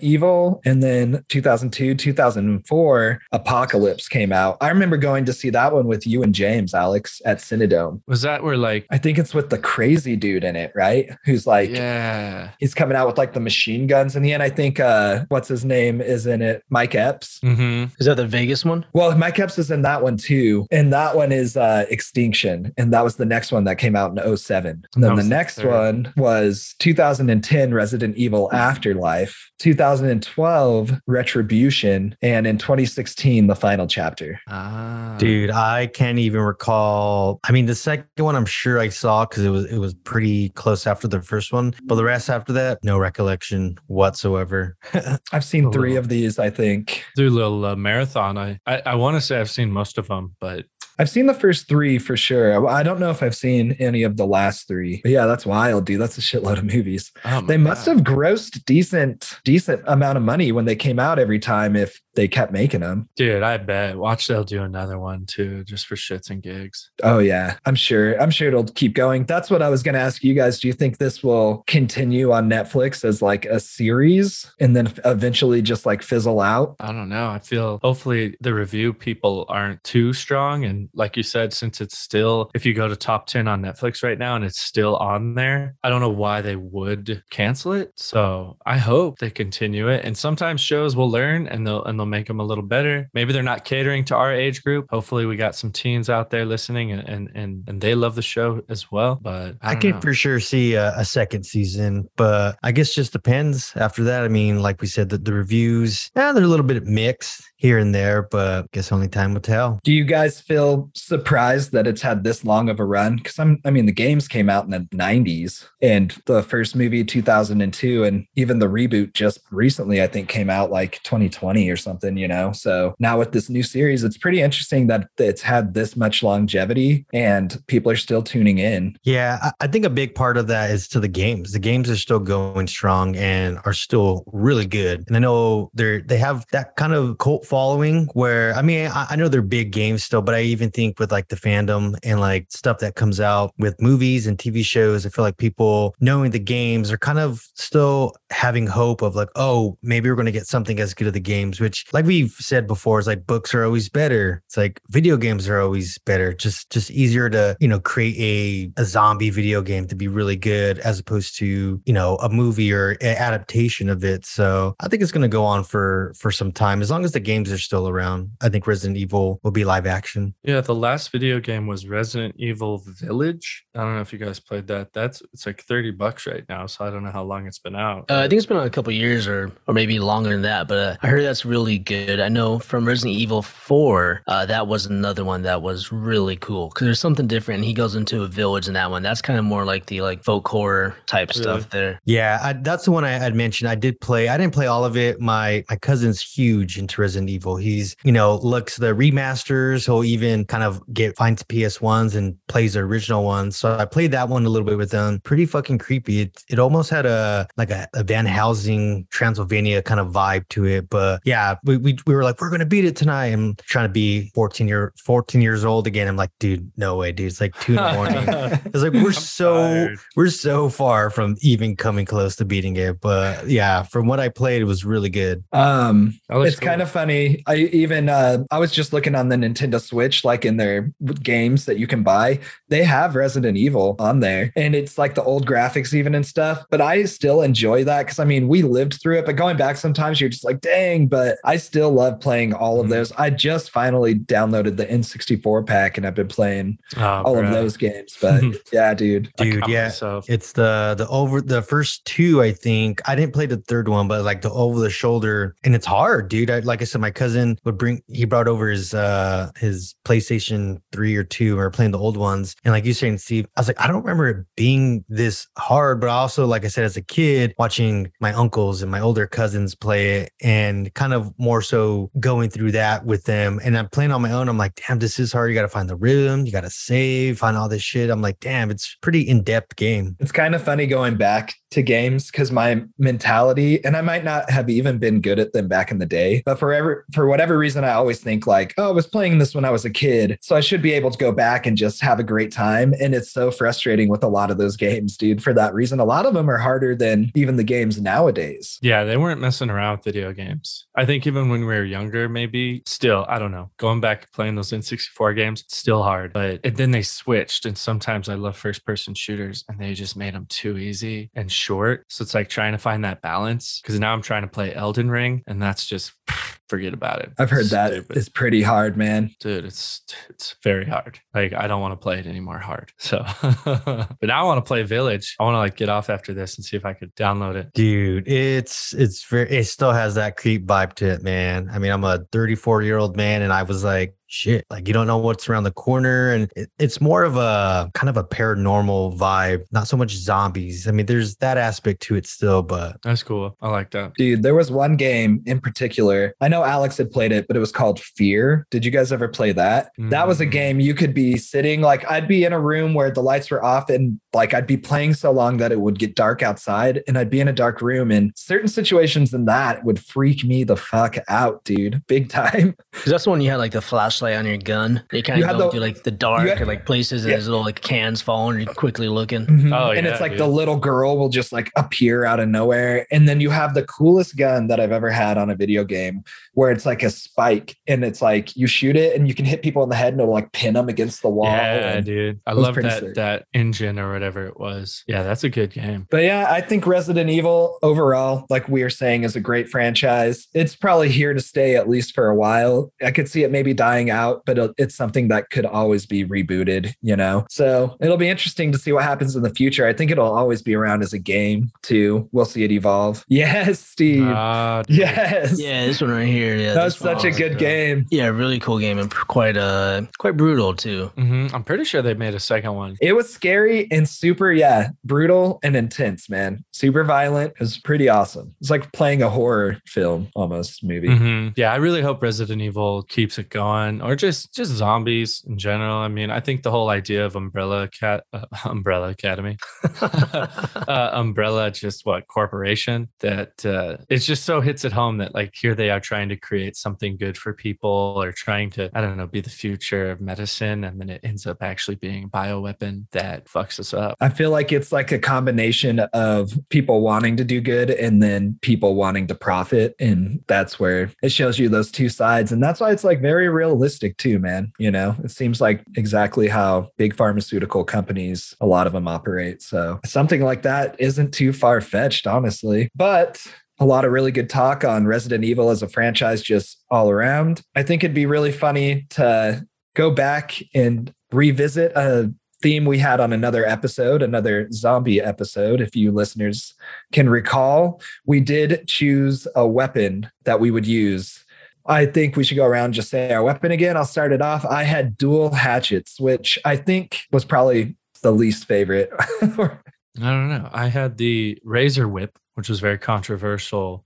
[0.00, 4.56] Evil, and then 2002, 2004, Apocalypse came out.
[4.60, 8.00] I remember going to see that one with you and James, Alex, at Cinedome.
[8.06, 8.86] was that where like.
[8.90, 11.10] I think it's with the crazy dude in it, right?
[11.24, 12.50] Who's like, yeah.
[12.58, 14.42] he's coming out with like the machine machine guns in the end.
[14.42, 17.40] I think uh what's his name is in it, Mike Epps.
[17.42, 18.84] hmm Is that the Vegas one?
[18.92, 20.66] Well, Mike Epps is in that one too.
[20.70, 22.72] And that one is uh Extinction.
[22.76, 24.84] And that was the next one that came out in 07.
[24.94, 25.66] And then the the next third.
[25.66, 34.40] one was 2010 Resident Evil Afterlife, 2012 Retribution, and in 2016 the final chapter.
[34.48, 37.40] Ah, Dude, I can't even recall.
[37.44, 40.50] I mean, the second one I'm sure I saw because it was it was pretty
[40.50, 44.76] close after the first one, but the rest after that, no recollection whatsoever.
[45.32, 46.00] I've seen three wow.
[46.00, 47.04] of these, I think.
[47.16, 48.38] do a little uh, marathon.
[48.38, 50.66] I I, I want to say I've seen most of them, but
[51.00, 52.68] I've seen the first three for sure.
[52.68, 55.00] I I don't know if I've seen any of the last three.
[55.02, 55.98] But yeah, that's wild, dude.
[55.98, 57.10] That's a shitload of movies.
[57.24, 57.96] oh They must God.
[57.96, 62.28] have grossed decent, decent amount of money when they came out every time if they
[62.28, 63.08] kept making them.
[63.16, 63.96] Dude, I bet.
[63.96, 66.90] Watch they'll do another one too, just for shits and gigs.
[67.02, 68.20] Oh yeah, I'm sure.
[68.20, 69.24] I'm sure it'll keep going.
[69.24, 70.60] That's what I was going to ask you guys.
[70.60, 75.62] Do you think this will continue on Netflix as like a series and then eventually
[75.62, 76.76] just like fizzle out?
[76.80, 77.28] I don't know.
[77.28, 80.64] I feel hopefully the review people aren't too strong.
[80.64, 84.02] And like you said, since it's still, if you go to top 10 on Netflix
[84.02, 87.92] right now and it's still on there, I don't know why they would cancel it.
[87.96, 90.04] So I hope they continue it.
[90.04, 93.10] And sometimes shows will learn and they'll, and they'll make them a little better.
[93.12, 94.86] Maybe they're not catering to our age group.
[94.90, 98.22] Hopefully we got some teens out there listening and, and, and, and they love the
[98.22, 99.18] show as well.
[99.20, 100.00] But I, I, don't can know.
[100.00, 104.24] for sure see a, a second season, but I guess just depends after that.
[104.24, 107.78] I mean, like we said, the, the reviews, yeah, they're a little bit mixed here
[107.78, 109.80] and there, but I guess only time will tell.
[109.84, 113.16] Do you guys feel surprised that it's had this long of a run?
[113.16, 117.04] Because I'm, I mean, the games came out in the 90s and the first movie
[117.04, 121.89] 2002, and even the reboot just recently, I think, came out like 2020 or something,
[122.16, 122.52] you know?
[122.52, 127.06] So now with this new series, it's pretty interesting that it's had this much longevity
[127.12, 128.96] and people are still tuning in.
[129.02, 131.52] Yeah, I, think a big part of that is to the games.
[131.52, 135.04] The games are still going strong and are still really good.
[135.06, 139.06] And I know they're they have that kind of cult following where I mean I,
[139.10, 142.20] I know they're big games still, but I even think with like the fandom and
[142.20, 146.30] like stuff that comes out with movies and TV shows, I feel like people knowing
[146.30, 150.46] the games are kind of still having hope of like, oh, maybe we're gonna get
[150.46, 153.64] something as good as the games, which like we've said before, is like books are
[153.64, 154.42] always better.
[154.46, 156.32] It's like video games are always better.
[156.32, 160.36] Just just easier to, you know, create a, a zombie video game to be really
[160.36, 164.24] good as opposed to, you know, a movie or a adaptation of it.
[164.26, 166.82] So I think it's gonna go on for for some time.
[166.82, 169.86] As long as the games are still around, I think Resident Evil will be live
[169.86, 170.34] action.
[170.42, 173.64] Yeah, the last video game was Resident Evil Village.
[173.74, 174.92] I don't know if you guys played that.
[174.92, 177.76] That's it's like 30 bucks right now, so I don't know how long it's been
[177.76, 178.10] out.
[178.10, 180.78] Uh, I think it's been a couple years or or maybe longer than that, but
[180.78, 182.20] uh, I heard that's really good.
[182.20, 186.68] I know from Resident Evil 4, uh, that was another one that was really cool
[186.68, 187.58] because there's something different.
[187.58, 189.02] And he goes into a village in that one.
[189.02, 191.42] That's kind of more like the like folk horror type Really?
[191.42, 192.00] stuff there.
[192.04, 193.68] Yeah, I, that's the one I had mentioned.
[193.68, 194.28] I did play.
[194.28, 195.20] I didn't play all of it.
[195.20, 197.56] My my cousin's huge into Resident Evil.
[197.56, 199.84] He's you know looks the remasters.
[199.86, 203.56] He'll even kind of get finds PS ones and plays the original ones.
[203.56, 205.20] So I played that one a little bit with them.
[205.24, 206.22] Pretty fucking creepy.
[206.22, 210.64] It it almost had a like a, a Van Helsing Transylvania kind of vibe to
[210.66, 210.88] it.
[210.90, 213.26] But yeah, we, we we were like we're gonna beat it tonight.
[213.26, 216.08] I'm trying to be 14 year 14 years old again.
[216.08, 217.26] I'm like, dude, no way, dude.
[217.28, 218.60] It's like two in the morning.
[218.72, 219.98] It's like we're I'm so tired.
[220.16, 223.00] we're so far from even coming close to beating it.
[223.00, 225.44] But yeah, from what I played, it was really good.
[225.52, 227.42] Um, That looks it's kind of funny.
[227.46, 230.92] I even uh, I was just looking on the Nintendo Switch, like in their
[231.22, 232.40] games that you can buy.
[232.68, 236.64] They have Resident Evil on there, and it's like the old graphics even and stuff.
[236.70, 239.26] But I still enjoy that because I mean we lived through it.
[239.26, 241.06] But going back, sometimes you're just like, dang.
[241.06, 242.90] But I still love playing all of Mhm.
[242.90, 243.12] those.
[243.12, 247.76] I just finally downloaded the N64 pack, and I've been playing Oh, all of those
[247.76, 248.16] games.
[248.20, 249.30] But yeah, dude.
[249.36, 249.84] Dude, yeah.
[249.84, 250.24] myself.
[250.28, 253.00] It's the the over the first two, I think.
[253.08, 256.28] I didn't play the third one, but like the over the shoulder, and it's hard,
[256.28, 256.50] dude.
[256.50, 260.78] I, like I said, my cousin would bring he brought over his uh his PlayStation
[260.92, 263.68] three or two, or playing the old ones, and like you saying, Steve, I was
[263.68, 267.02] like, I don't remember it being this hard, but also like I said, as a
[267.02, 272.10] kid, watching my uncles and my older cousins play it, and kind of more so
[272.20, 274.48] going through that with them, and I'm playing on my own.
[274.48, 275.50] I'm like, damn, this is hard.
[275.50, 278.10] You got to find the rhythm, you got to save, find all this shit.
[278.10, 280.16] I'm like, damn, it's pretty in depth game.
[280.20, 284.50] It's kind of funny going back to games because my mentality, and I might not
[284.50, 287.56] have even been good at them back in the day, but for ever, for whatever
[287.58, 290.38] reason, I always think like, oh, I was playing this when I was a kid,
[290.40, 292.94] so I should be able to go back and just have a great time.
[293.00, 295.42] And it's so frustrating with a lot of those games, dude.
[295.42, 298.78] For that reason, a lot of them are harder than even the games nowadays.
[298.82, 300.86] Yeah, they weren't messing around with video games.
[300.96, 303.70] I think even when we were younger, maybe still, I don't know.
[303.76, 306.32] Going back playing those N64 games, still hard.
[306.32, 307.66] But and then they switched.
[307.66, 311.50] And sometimes I love first person shooters and they just made them too easy and
[311.60, 312.04] short.
[312.08, 313.80] So it's like trying to find that balance.
[313.84, 316.12] Cause now I'm trying to play Elden Ring and that's just
[316.68, 317.32] forget about it.
[317.38, 318.16] I've heard that Stupid.
[318.16, 319.30] it's pretty hard, man.
[319.40, 323.24] dude it's it's very hard like i don't want to play it anymore hard so
[323.44, 326.56] but now i want to play village i want to like get off after this
[326.56, 330.36] and see if i could download it Dude, it's it's very it still has that
[330.36, 331.68] creep vibe to it, man.
[331.72, 334.94] I mean, I'm a 34 year old man, and I was like, shit, like you
[334.94, 338.24] don't know what's around the corner, and it, it's more of a kind of a
[338.24, 340.86] paranormal vibe, not so much zombies.
[340.88, 344.42] I mean, there's that aspect to it still, but that's cool i like that Dude,
[344.42, 346.34] there was one game in particular.
[346.40, 348.66] I know Alex had played it, but it was called Fear.
[348.70, 349.90] Did you guys ever play that?
[349.98, 350.50] That was a Mm.
[350.52, 353.64] game you could be sitting like I'd be in a room where the lights were
[353.64, 357.18] off and like I'd be playing so long that it would get dark outside and
[357.18, 360.76] I'd be in a dark room and certain situations in that would freak me the
[360.76, 362.02] fuck out, dude.
[362.06, 362.76] Big time.
[362.92, 363.80] Because that's when you had like the
[364.20, 365.02] flashlight on your gun.
[365.12, 367.30] You kind of had go the- through like the dark had- or like places and
[367.30, 367.36] Yeah.
[367.36, 369.46] there's little like cans falling and you're quickly looking.
[369.46, 369.72] Mm-hmm.
[369.72, 370.40] Oh, and yeah, it's like dude.
[370.40, 373.06] the little girl will just like appear out of nowhere.
[373.10, 376.22] And then you have the coolest gun that I've ever had on a video game
[376.54, 379.62] where it's like a spike and it's like you shoot it and you can hit
[379.62, 381.46] people in the head and it'll like pin them against the wall.
[381.46, 383.14] yeah and- dude i love that sick.
[383.14, 386.86] that engine or whatever it was yeah that's a good game But yeah, I think
[386.86, 390.46] Resident Evil overall, like we are saying, is a great franchise.
[390.54, 392.92] It's probably here to stay at least for a while.
[393.02, 396.92] I could see it maybe dying out, but it's something that could always be rebooted,
[397.02, 397.44] you know?
[397.50, 399.86] So it'll be interesting to see what happens in the future.
[399.86, 402.28] I think it'll always be around as a game too.
[402.32, 403.24] We'll see it evolve.
[403.40, 404.24] Yes, Steve.
[404.26, 404.98] Ah, dude.
[404.98, 405.58] yes.
[405.60, 406.39] Yeah, this one right here.
[406.46, 407.58] Yeah, That was such a good good.
[407.58, 408.06] game.
[408.10, 411.10] Yeah, really cool game and quite uh quite brutal too.
[411.16, 411.52] Mhm.
[411.54, 415.58] i'm pretty sure they made a second one It was scary and super, yeah, brutal
[415.62, 416.64] and intense, man.
[416.72, 417.52] Super violent.
[417.52, 418.54] It was pretty awesome.
[418.60, 421.08] It's like playing a horror film almost movie.
[421.08, 421.52] Mhm.
[421.56, 425.96] Yeah, I really hope Resident Evil keeps it going, or just just zombies in general.
[425.98, 429.56] I mean, I think the whole idea of Umbrella Cat, uh, Umbrella Academy,
[430.00, 435.52] uh, Umbrella, just what corporation that uh, it just so hits at home that like
[435.54, 439.16] here they are trying to create something good for people, or trying to I don't
[439.16, 443.06] know be the future of medicine, and then it ends up actually being a bioweapon
[443.12, 444.16] that fucks us up.
[444.20, 448.58] I feel like it's like a combination of people wanting to do good and then
[448.62, 449.94] people wanting to profit.
[450.00, 452.52] And that's where it shows you those two sides.
[452.52, 454.72] And that's why it's like very realistic too, man.
[454.78, 459.62] You know, it seems like exactly how big pharmaceutical companies, a lot of them operate.
[459.62, 462.90] So something like that isn't too far fetched, honestly.
[462.94, 463.44] But
[463.80, 467.62] a lot of really good talk on Resident Evil as a franchise just all around.
[467.74, 469.66] I think it'd be really funny to
[469.96, 475.80] go back and revisit a theme we had on another episode, another zombie episode.
[475.80, 476.74] If you listeners
[477.10, 481.44] can recall, we did choose a weapon that we would use.
[481.86, 483.96] I think we should go around just say our weapon again.
[483.96, 484.66] I'll start it off.
[484.66, 489.10] I had dual hatchets, which I think was probably the least favorite.
[489.42, 489.78] I
[490.18, 490.68] don't know.
[490.72, 494.04] I had the razor whip, which was very controversial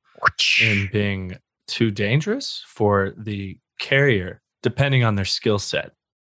[0.60, 5.92] in being too dangerous for the carrier, depending on their skill set.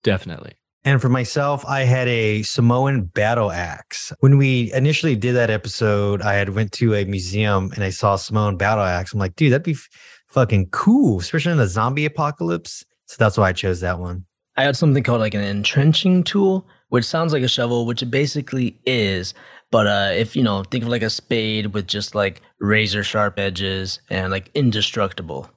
[0.03, 0.53] Definitely.
[0.83, 4.13] And for myself, I had a Samoan battle axe.
[4.19, 8.15] When we initially did that episode, I had went to a museum and I saw
[8.15, 9.11] Samoan battle axe.
[9.11, 9.89] I'm like, dude, that'd be f-
[10.27, 12.85] fucking cool, especially in the zombie apocalypse.
[13.07, 14.25] So that's why I chose that one.
[14.57, 18.11] I had something called like an entrenching tool, which sounds like a shovel, which it
[18.11, 19.33] basically is.
[19.75, 23.37] But uh, if you know, think of like a spade with just like razor sharp
[23.37, 25.49] edges and like indestructible.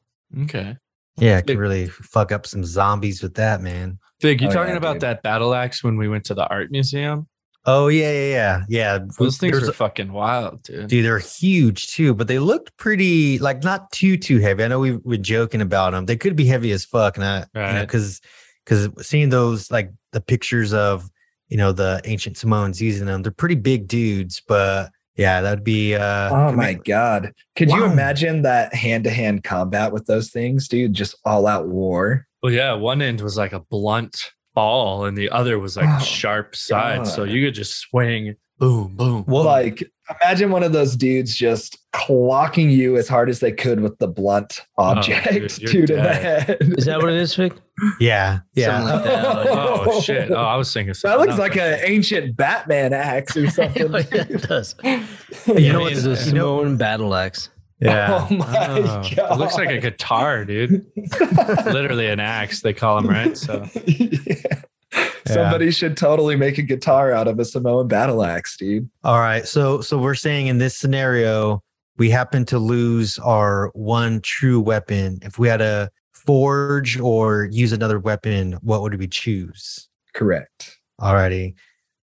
[0.43, 0.77] Okay.
[1.19, 4.01] Yeah, I could really fuck up some zombies with that, man.
[4.21, 5.03] Fig, you Oh, talking yeah, about dude.
[5.03, 7.29] that battle axe when we went to the art museum?
[7.65, 8.99] Oh yeah, yeah, yeah, yeah.
[9.21, 10.89] Those things There's are fucking wild, dude.
[10.89, 14.65] Dude, they're huge too, but they looked pretty like not too too heavy.
[14.65, 16.07] I know we were joking about them.
[16.07, 18.21] They could be heavy as fuck, and I, you know, because
[18.65, 21.09] because seeing those like the pictures of
[21.49, 24.41] you know the ancient Samoans using them, they're pretty big dudes.
[24.47, 25.95] But yeah, that'd be.
[25.95, 27.33] uh oh my God.
[27.57, 30.95] Could you imagine that hand to hand combat with those things, dude?
[30.95, 32.27] Just all out war.
[32.43, 35.99] Well, yeah, one end was like a blunt ball and the other was like Oh,
[36.05, 37.07] sharp side.
[37.07, 39.25] So you could just swing, boom, boom.
[39.27, 39.83] Well, like
[40.23, 44.07] imagine one of those dudes just clocking you as hard as they could with the
[44.09, 46.57] blunt object Oh, dude, you're dude in the head.
[46.61, 47.53] Is that what it is, Vic?
[48.01, 48.83] Yeah, yeah.
[48.83, 49.25] Like that.
[49.49, 50.31] Oh, oh shit!
[50.31, 50.95] Oh, I was thinking.
[51.03, 51.39] that looks else.
[51.39, 53.83] like an ancient Batman axe or something.
[53.93, 54.75] yeah, it does.
[54.85, 55.05] You
[55.57, 57.51] You know know, it's a you know- Samoan battle axe.
[57.81, 58.27] yeah.
[58.31, 58.83] Oh my Oh,
[59.15, 59.33] god!
[59.33, 60.85] it looks like a guitar, dude.
[61.67, 63.37] Literally an axe, they call them, right?
[63.37, 65.35] So Yeah.
[65.35, 68.89] Somebody should totally make a guitar out of a Samoan battle axe, dude.
[69.05, 69.47] All right.
[69.47, 71.63] So so we're saying in this scenario,
[71.99, 75.91] we happen to lose our one true weapon, if we had to
[76.29, 79.89] forge or use another weapon, what would we choose?
[80.13, 80.79] Correct.
[81.01, 81.55] Alrighty.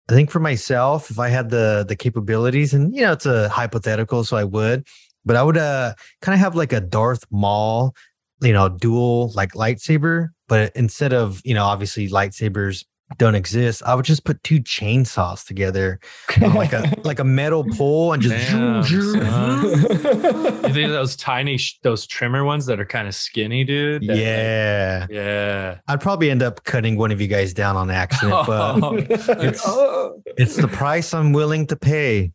[0.08, 3.50] I think for myself, if I had the the capabilities, and you know, it's a
[3.50, 4.86] hypothetical, so I would,
[5.26, 7.94] but I would uh kind of have like a Darth Maul,
[8.40, 12.86] you know, dual like lightsaber, but instead of you know, obviously lightsabers
[13.18, 16.00] don't exist, I would just put two chainsaws together,
[16.42, 19.16] on like a like a metal pole, and just Damn, son.
[19.16, 20.66] yeah.
[20.66, 24.02] You think those tiny, those trimmer ones that are kind of skinny, dude?
[24.02, 25.06] That, like- yeah.
[25.10, 25.78] yeah.
[25.88, 29.62] I'd probably end up cutting one of you guys down on accident, but Oh, It's-
[29.66, 30.22] Oh.
[30.36, 32.32] it's the price I'm willing to pay.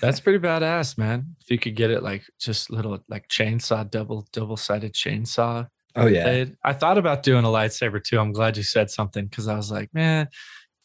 [0.00, 1.34] that's pretty badass, man.
[1.40, 5.66] If you could get it like just little like chainsaw, double double sided chainsaw.
[5.96, 6.22] Oh yeah.
[6.24, 6.56] blade.
[6.64, 8.18] I thought about doing a lightsaber too.
[8.18, 10.28] I'm glad you said something because I was like, man,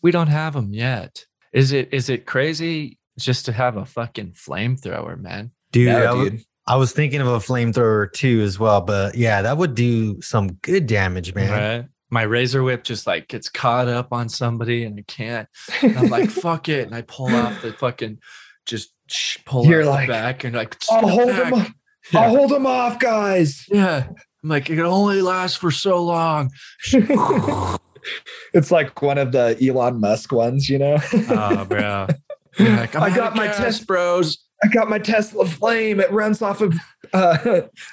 [0.02, 1.26] we don't have them yet.
[1.54, 5.52] Is it is it crazy just to have a fucking flamethrower, man?
[5.72, 6.42] Dude, Yeah, I, w- dude.
[6.68, 10.54] I was thinking of a flamethrower too as well, but yeah, that would do some
[10.54, 11.52] good damage, man.
[11.52, 11.86] Right?
[12.10, 15.48] My razor whip just like gets caught up on somebody and I can't.
[15.82, 16.88] And I'm like, fuck it.
[16.88, 18.20] And I pull off the fucking
[18.66, 18.94] just
[19.46, 21.54] pull You're like, back and like I'll hold back." him.
[21.54, 21.74] Off.
[22.14, 22.20] Yeah.
[22.22, 23.66] I'll hold him off, guys.
[23.70, 24.08] Yeah.
[24.46, 26.52] I'm like, it can only last for so long.
[28.54, 30.98] it's like one of the Elon Musk ones, you know.
[31.30, 32.06] Oh, bro.
[32.60, 34.38] Like, I'm I out got my gas, test- bros.
[34.64, 36.00] I got my Tesla Flame.
[36.00, 36.76] It runs off of
[37.12, 37.38] uh,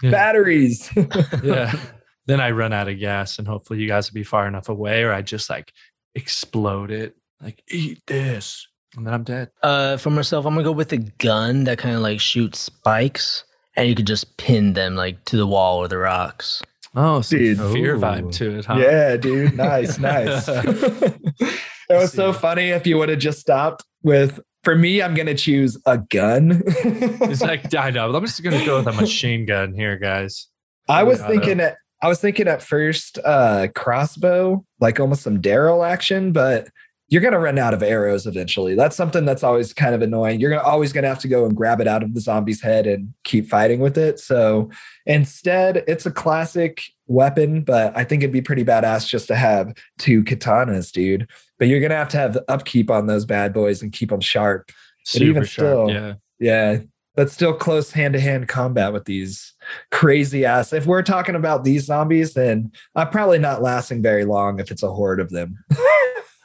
[0.03, 0.11] Yeah.
[0.11, 0.91] batteries.
[1.43, 1.75] yeah.
[2.27, 5.03] Then I run out of gas, and hopefully you guys will be far enough away,
[5.03, 5.73] or I just like
[6.15, 8.65] explode it, like eat this,
[8.97, 9.51] and then I'm dead.
[9.61, 13.43] Uh, for myself, I'm gonna go with a gun that kind of like shoots spikes,
[13.77, 16.63] and you could just pin them like to the wall or the rocks.
[16.95, 17.59] Oh, some Dude.
[17.73, 18.01] fear Ooh.
[18.01, 18.77] vibe to it, huh?
[18.77, 19.57] Yeah, dude.
[19.57, 20.47] Nice, nice.
[20.49, 21.59] it
[21.89, 24.41] was so funny if you would have just stopped with.
[24.63, 26.63] For me, I'm gonna choose a gun.
[26.85, 28.15] It's like I know.
[28.15, 30.49] I'm just gonna go with a machine gun here, guys.
[30.89, 35.89] I was thinking at I was thinking at first uh crossbow, like almost some Daryl
[35.89, 36.69] action, but
[37.13, 38.75] you're gonna run out of arrows eventually.
[38.75, 40.41] That's something that's always kind of annoying.
[40.41, 42.87] You're gonna always gonna have to go and grab it out of the zombie's head
[42.87, 44.19] and keep fighting with it.
[44.19, 44.71] So
[45.05, 49.75] instead, it's a classic weapon, but I think it'd be pretty badass just to have
[49.99, 51.29] two katanas, dude.
[51.59, 54.71] But you're gonna have to have upkeep on those bad boys and keep them sharp.
[55.13, 56.15] But even still- yeah.
[56.41, 56.79] Yeah,
[57.15, 59.53] that's still close hand to hand combat with these
[59.91, 60.73] crazy ass.
[60.73, 64.83] If we're talking about these zombies, then I'm probably not lasting very long if it's
[64.83, 65.63] a horde of them.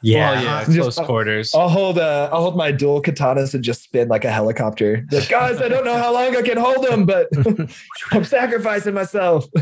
[0.02, 0.30] Yeah.
[0.32, 1.54] well, yeah, Just- close quarters.
[1.54, 5.04] I'll hold uh, I'll hold my dual katanas and just spin like a helicopter.
[5.10, 7.28] Like, guys, I don't know how long I can hold them, but
[8.12, 9.46] I'm sacrificing myself.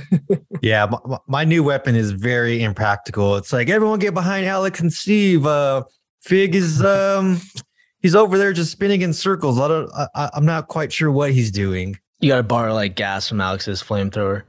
[0.63, 3.37] Yeah, my, my- my new weapon is very impractical.
[3.37, 5.47] It's like everyone get behind Alex and Steve.
[5.47, 5.85] Uh,
[6.23, 7.41] Fig is um,
[8.01, 9.61] he's over there just spinning in circles.
[9.61, 9.91] I don't.
[9.95, 11.99] I, I- I'm not quite sure what he's doing.
[12.21, 14.45] You gotta borrow like gas from Alex's flamethrower.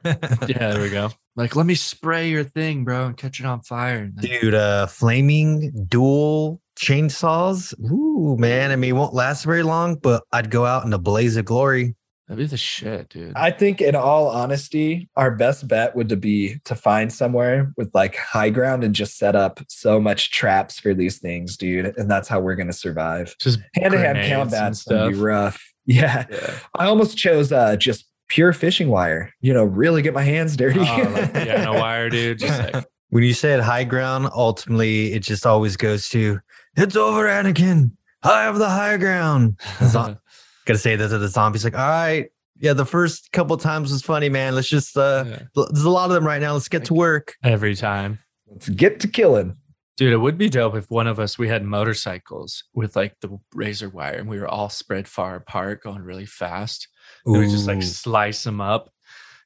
[0.48, 1.10] yeah, there we go.
[1.38, 4.08] Like, let me spray your thing, bro, and catch it on fire.
[4.08, 7.80] Dude, uh, flaming dual chainsaws.
[7.80, 8.72] Ooh, man.
[8.72, 11.46] I mean, it won't last very long, but I'd go out in a blaze of
[11.46, 11.96] glory.
[12.28, 13.34] That'd be the shit, dude.
[13.36, 18.16] I think, in all honesty, our best bet would be to find somewhere with like
[18.16, 21.98] high ground and just set up so much traps for these things, dude.
[21.98, 23.36] And that's how we're gonna survive.
[23.40, 25.64] Just Hand to hand grenades and combat's gonna be rough.
[25.90, 26.26] Yeah.
[26.30, 26.54] Yeah.
[26.78, 29.34] I almost chose uh just pure fishing wire.
[29.42, 30.80] You know, really get my hands dirty.
[30.80, 32.40] Oh, like, yeah, no wire, dude.
[32.40, 36.40] Just like, When you said high ground, ultimately it just always goes to
[36.76, 37.92] it's over, Anakin.
[38.24, 39.60] I have the high ground.
[39.84, 40.18] Zo-
[40.66, 42.28] Gotta say that to the zombies, like, all right,
[42.60, 44.54] yeah, the first couple times was funny, man.
[44.56, 45.40] Let's just uh Yeah.
[45.56, 46.54] there's a lot of them right now.
[46.54, 47.36] Let's get to work.
[47.44, 48.20] every time.
[48.48, 49.56] Let's get to killing.
[49.96, 53.40] Dude, it would be dope if one of us we had motorcycles with like the
[53.56, 56.88] razor wire and we were all spread far apart going really fast.
[57.34, 58.90] And we just like slice them up.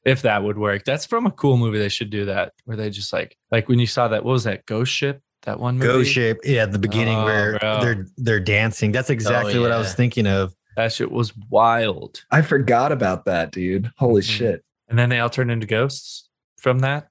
[0.03, 0.83] If that would work.
[0.83, 1.77] That's from a cool movie.
[1.77, 4.45] They should do that where they just like like when you saw that, what was
[4.45, 4.65] that?
[4.65, 5.21] Ghost ship?
[5.43, 5.87] That one movie?
[5.91, 6.39] Ghost Ship.
[6.43, 7.81] Yeah, the beginning Oh, where bro.
[7.81, 8.91] they're they're dancing.
[8.91, 10.55] That's exactly what I was thinking of.
[10.75, 12.23] That shit was wild.
[12.31, 13.91] I forgot about that, dude.
[13.97, 14.29] Holy Mhm.
[14.29, 14.63] shit.
[14.87, 17.07] And then they all turned into ghosts from that.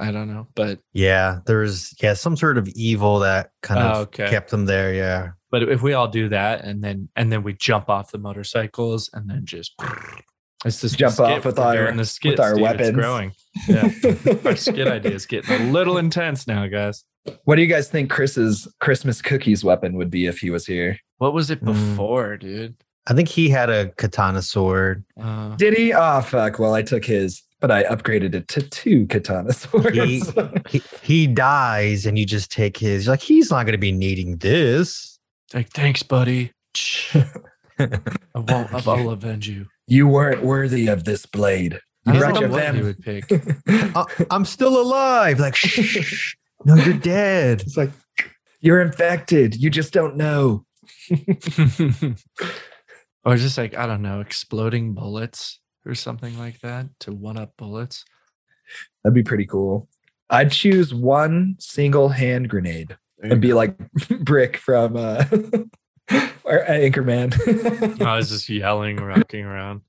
[0.00, 0.46] I don't know.
[0.54, 4.30] But Yeah, there's yeah, some sort of evil that kind of Oh, okay.
[4.30, 4.94] kept them there.
[4.94, 5.30] Yeah.
[5.50, 9.10] but if we all do that and then and then we jump off the motorcycles
[9.12, 9.74] and then just
[10.64, 12.62] it's just Jump off with our- the skits, our dude.
[12.62, 12.88] weapons.
[12.88, 13.32] It's growing.
[13.68, 13.90] Yeah.
[14.44, 17.04] our skit idea is getting a little intense now, guys.
[17.44, 20.98] What do you guys think Chris's Christmas cookies weapon would be if he was here?
[21.18, 21.66] What was it Mm.
[21.66, 22.76] before, dude?
[23.06, 25.04] I think he had a katana sword.
[25.20, 25.92] Uh, Did he?
[25.92, 26.58] Oh fuck.
[26.58, 29.96] Well, I took his, but I upgraded it to two katana swords.
[29.96, 30.22] He,
[30.68, 33.04] he he dies and you just take his.
[33.06, 35.18] You're like he's not going to be needing this.
[35.54, 36.52] like, thanks, buddy.
[37.14, 37.28] I
[38.34, 38.72] won't.
[38.86, 39.66] I'll avenge you.
[39.86, 41.78] You weren't worthy of this blade.
[42.06, 42.82] I You don't brought know your what he family.
[42.82, 43.30] would pick.
[43.96, 45.38] Uh, I'm still alive.
[45.40, 46.34] Like, shh.
[46.64, 47.62] No, you're dead.
[47.62, 47.90] It's like
[48.60, 49.54] you're infected.
[49.56, 50.64] You just don't know.
[53.24, 57.52] or just like I don't know, exploding bullets or something like that to one up
[57.56, 58.04] bullets.
[59.02, 59.88] That'd be pretty cool.
[60.28, 63.76] I'd choose one single hand grenade and be like
[64.20, 65.24] Brick from uh
[66.44, 68.00] or Anchorman.
[68.00, 69.82] I was just yelling, rocking around.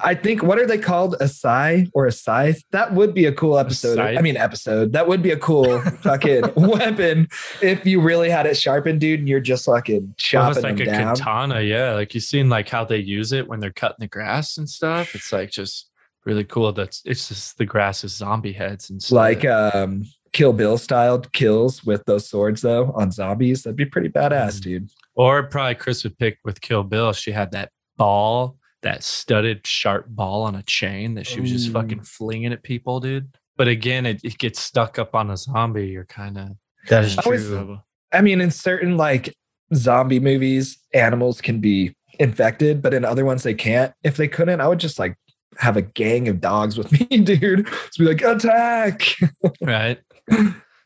[0.00, 1.16] I think what are they called?
[1.20, 2.62] A scythe or a scythe?
[2.70, 3.98] That would be a cool episode.
[3.98, 4.92] I mean episode.
[4.92, 7.28] That would be a cool fucking weapon
[7.62, 10.84] if you really had it sharpened, dude, and you're just fucking chopping Almost like a
[10.84, 11.16] down.
[11.16, 11.92] katana, yeah.
[11.94, 15.14] Like you've seen like how they use it when they're cutting the grass and stuff.
[15.14, 15.90] It's like just
[16.24, 16.72] really cool.
[16.72, 19.14] That's it's just the grass is zombie heads and stuff.
[19.16, 23.62] like um Kill Bill styled kills with those swords though on zombies.
[23.62, 24.62] That'd be pretty badass, Mm.
[24.62, 24.90] dude.
[25.14, 27.12] Or probably Chris would pick with Kill Bill.
[27.12, 31.68] She had that ball, that studded sharp ball on a chain that she was just
[31.68, 31.72] Ooh.
[31.72, 33.36] fucking flinging at people, dude.
[33.56, 35.88] But again, it, it gets stuck up on a zombie.
[35.88, 36.48] You're kind of
[36.88, 37.78] That is I always- true.
[38.12, 39.34] I mean, in certain like
[39.74, 43.92] zombie movies, animals can be infected, but in other ones they can't.
[44.04, 45.16] If they couldn't, I would just like
[45.58, 47.66] have a gang of dogs with me, dude.
[47.66, 49.02] Just be like, attack.
[49.60, 49.98] right.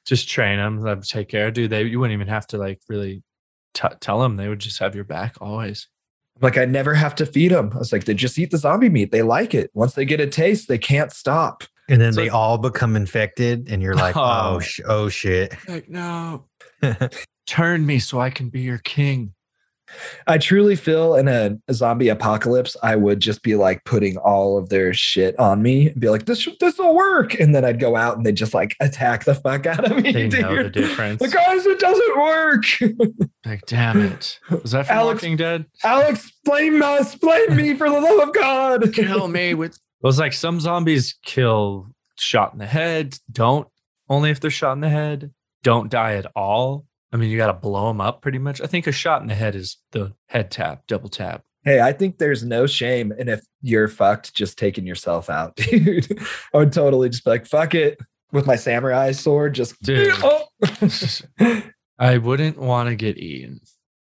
[0.07, 0.81] just train them.
[0.81, 1.71] Let 'em take care, dude.
[1.71, 3.23] They you wouldn't even have to like really
[3.75, 4.37] t- tell them.
[4.37, 5.89] They would just have your back always.
[6.41, 7.71] Like I never have to feed them.
[7.75, 9.11] I was like, they just eat the zombie meat.
[9.11, 9.71] They like it.
[9.75, 11.65] Once they get a taste, they can't stop.
[11.89, 14.57] And then So- they all become infected, and you're like, Oh.
[14.57, 15.55] oh, sh- oh shit.
[15.69, 16.45] Like no,
[17.47, 19.33] turn me so I can be your king.
[20.27, 24.59] I truly feel in a, a zombie apocalypse, I would just be like putting all
[24.59, 27.39] of their shit on me and be like, this this will work.
[27.39, 30.13] And then I'd go out and they just like attack the fuck out of me.
[30.13, 30.41] They dude.
[30.43, 31.21] know the difference.
[31.21, 32.65] Like, guys, it doesn't work.
[33.45, 34.39] Like, damn it.
[34.51, 35.67] Was that from Alex- Walking Dead?
[35.85, 38.93] Alex, explain me, explain me for the love of God.
[38.93, 39.75] Kill me with.
[39.75, 43.19] It was like some zombies kill shot in the head.
[43.33, 43.67] Don't
[44.09, 45.33] only if they're shot in the head.
[45.65, 46.87] Don't die at all.
[47.13, 48.61] I mean, you got to blow them up pretty much.
[48.61, 51.43] I think a shot in the head is the head tap, double tap.
[51.65, 56.19] Hey, I think there's no shame And if you're fucked just taking yourself out, dude.
[56.55, 57.99] I would totally just be like, fuck it.
[58.31, 60.15] With my samurai sword, just Dude.
[60.23, 60.45] Oh.
[61.99, 63.61] I wouldn't want to get eaten.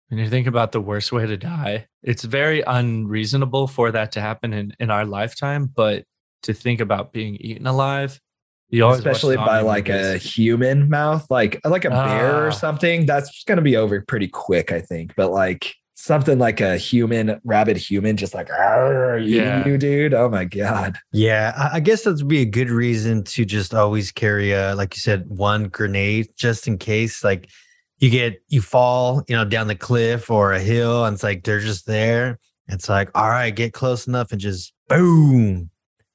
[0.09, 4.21] When you think about the worst way to die, it's very unreasonable for that to
[4.21, 5.67] happen in, in our lifetime.
[5.67, 6.05] But
[6.43, 8.30] to think about being eaten alive, you always watch
[8.73, 12.47] especially by zombie like a human mouth, like like a bear Ah.
[12.47, 13.07] or something.
[13.07, 15.15] That's gonna be over pretty quick, I think.
[15.17, 19.67] But like something like a human, rabid human, just like Yeah.
[19.67, 20.15] you, dude.
[20.15, 20.97] Oh my god.
[21.13, 24.75] Yeah, I, I guess that would be a good reason to just always carry a,
[24.75, 27.23] like you said, one grenade just in case.
[27.23, 27.51] Like
[27.99, 31.45] you get you fall, you know, down the cliff or a hill, and it's like
[31.45, 32.39] they're just there.
[32.69, 35.69] It's like, all right, get close enough and just boom,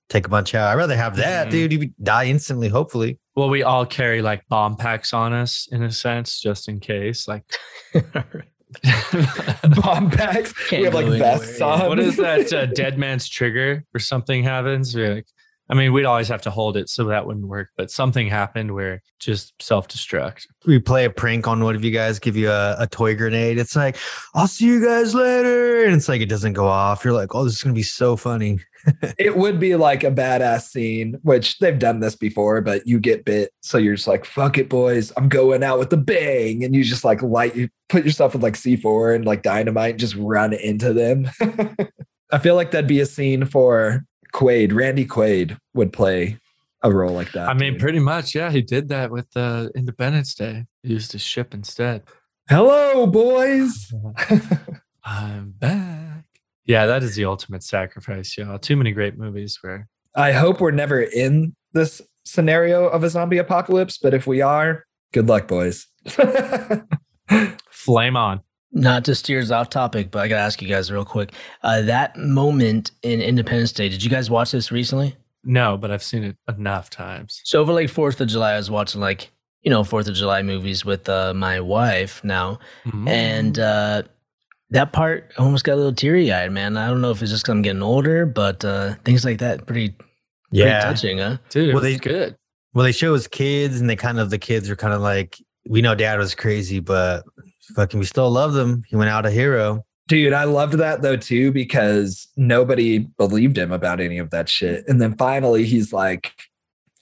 [0.10, 0.70] take a bunch out.
[0.70, 1.52] I'd rather have that, Mhm.
[1.52, 1.74] dude.
[1.74, 3.20] You die instantly, hopefully.
[3.36, 7.28] well, we all carry like bomb packs on us in a sense, just in case.
[7.28, 7.44] Like,
[9.82, 10.54] Bomb packs.
[10.68, 11.88] Can't we have like go vests anywhere, on.
[11.90, 12.52] what is that?
[12.54, 14.94] Uh, dead man's trigger or something happens.
[14.96, 15.28] We're like,
[15.70, 17.70] I mean, we'd always have to hold it, so that wouldn't work.
[17.78, 20.46] But something happened where just self destruct.
[20.66, 23.58] We play a prank on one of you guys, give you a, a toy grenade.
[23.58, 23.98] It's like,
[24.34, 25.86] I'll see you guys later.
[25.86, 27.04] And it's like, it doesn't go off.
[27.04, 28.60] You're like, oh, this is going to be so funny.
[29.18, 33.26] it would be like a badass scene, which they've done this before, but you get
[33.26, 33.52] bit.
[33.62, 35.12] So you're just like, fuck it, boys.
[35.18, 36.64] I'm going out with a bang.
[36.64, 40.00] And you just like light, you put yourself with like C4 and like dynamite and
[40.00, 41.30] just run into them.
[42.32, 44.74] I feel like that'd be a scene for Quaid.
[44.74, 46.40] Randy Quaid would play
[46.84, 47.50] a role like that.
[47.50, 47.82] I mean, dude.
[47.82, 48.52] pretty much, yeah.
[48.52, 50.66] He did that with uh, Independence Day.
[50.84, 52.04] He used his ship instead.
[52.50, 53.94] hello, boys.
[55.04, 56.26] I'm back.
[56.66, 58.58] Yeah, that is the ultimate sacrifice, y'all.
[58.60, 63.38] Too many great movies where I hope we're never in this scenario of a zombie
[63.38, 65.86] apocalypse, but if we are, good luck, boys.
[67.70, 68.42] flame on.
[68.72, 71.32] Not to steer us off topic, but I gotta ask you guys real quick.
[71.64, 75.16] Uh, that moment in Independence Day, did you guys watch this recently?
[75.46, 77.42] No, but I've seen it enough times.
[77.46, 80.42] So over like Fourth of July, I was watching like you know Fourth of July
[80.42, 83.08] movies with uh, my wife now, Mm.
[83.10, 84.04] and uh,
[84.76, 86.78] that part almost got a little teary eyed, man.
[86.78, 89.66] I don't know if it's just 'cause I'm getting older, but uh, things like that
[89.66, 90.06] pretty pretty
[90.52, 90.82] Yeah.
[90.82, 91.38] touching, huh?
[91.50, 92.36] dude, Well, well, they- they good.
[92.74, 95.38] Well, they show us kids, and they kind of the kids are kind of like,
[95.70, 97.24] we know dad was crazy, but
[97.76, 98.84] fucking we still love them.
[98.88, 99.84] He went out a hero.
[100.08, 104.84] Dude, I loved that though too because nobody believed him about any of that shit.
[104.88, 106.34] And then finally he's like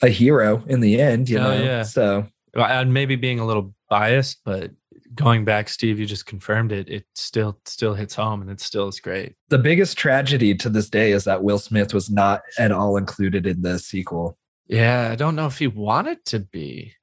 [0.01, 1.63] a hero in the end, you Oh, know.
[1.63, 1.81] yeah.
[1.83, 4.71] So Well, And maybe being a little biased, but
[5.15, 6.89] going back, Steve, you just confirmed it.
[6.89, 9.35] It still still hits home, and it still is great.
[9.49, 13.45] The biggest tragedy to this day is that Will Smith was not at all included
[13.47, 14.37] in the sequel.
[14.67, 16.93] Yeah, I don't know if he wanted to be.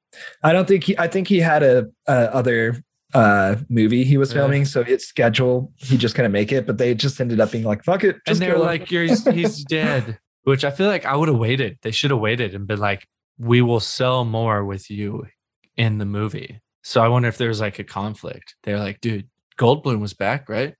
[0.43, 0.97] I don't think he.
[0.97, 2.83] I think he had a, a other
[3.13, 4.39] uh movie he was Yeah.
[4.41, 6.65] filming, so his schedule he just couldn't make it.
[6.65, 9.63] But they just ended up being like, "Fuck it," And they're like, "You're he's, he's
[9.69, 11.77] dead," which I feel like I would have waited.
[11.81, 13.05] They should have waited and been like,
[13.37, 15.27] "We will sell more with you
[15.77, 18.55] in the movie." So I wonder if there's like a conflict.
[18.63, 19.27] They're like, "Dude,
[19.57, 20.75] Goldblum was back, right?"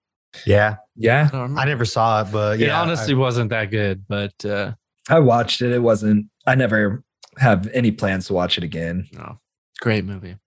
[0.45, 1.61] Yeah, "Yeah." I.
[1.61, 4.73] I never saw it, but It yeah, honestly wasn't that good, but uh,
[5.09, 5.71] I watched it.
[5.71, 6.27] It wasn't.
[6.47, 7.03] I never
[7.37, 9.07] have any plans to watch it again.
[9.13, 9.39] no,
[9.79, 10.37] great movie.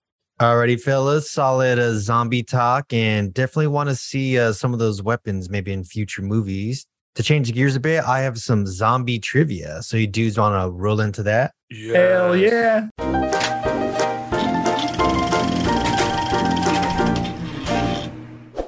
[0.40, 5.00] Alrighty, fellas, solid uh, zombie talk, and definitely want to see uh, some of those
[5.00, 6.86] weapons maybe in future movies.
[7.14, 9.80] To change gears a bit, I have some zombie trivia.
[9.82, 11.52] So you dudes want to roll into that?
[11.70, 12.88] Hell yeah!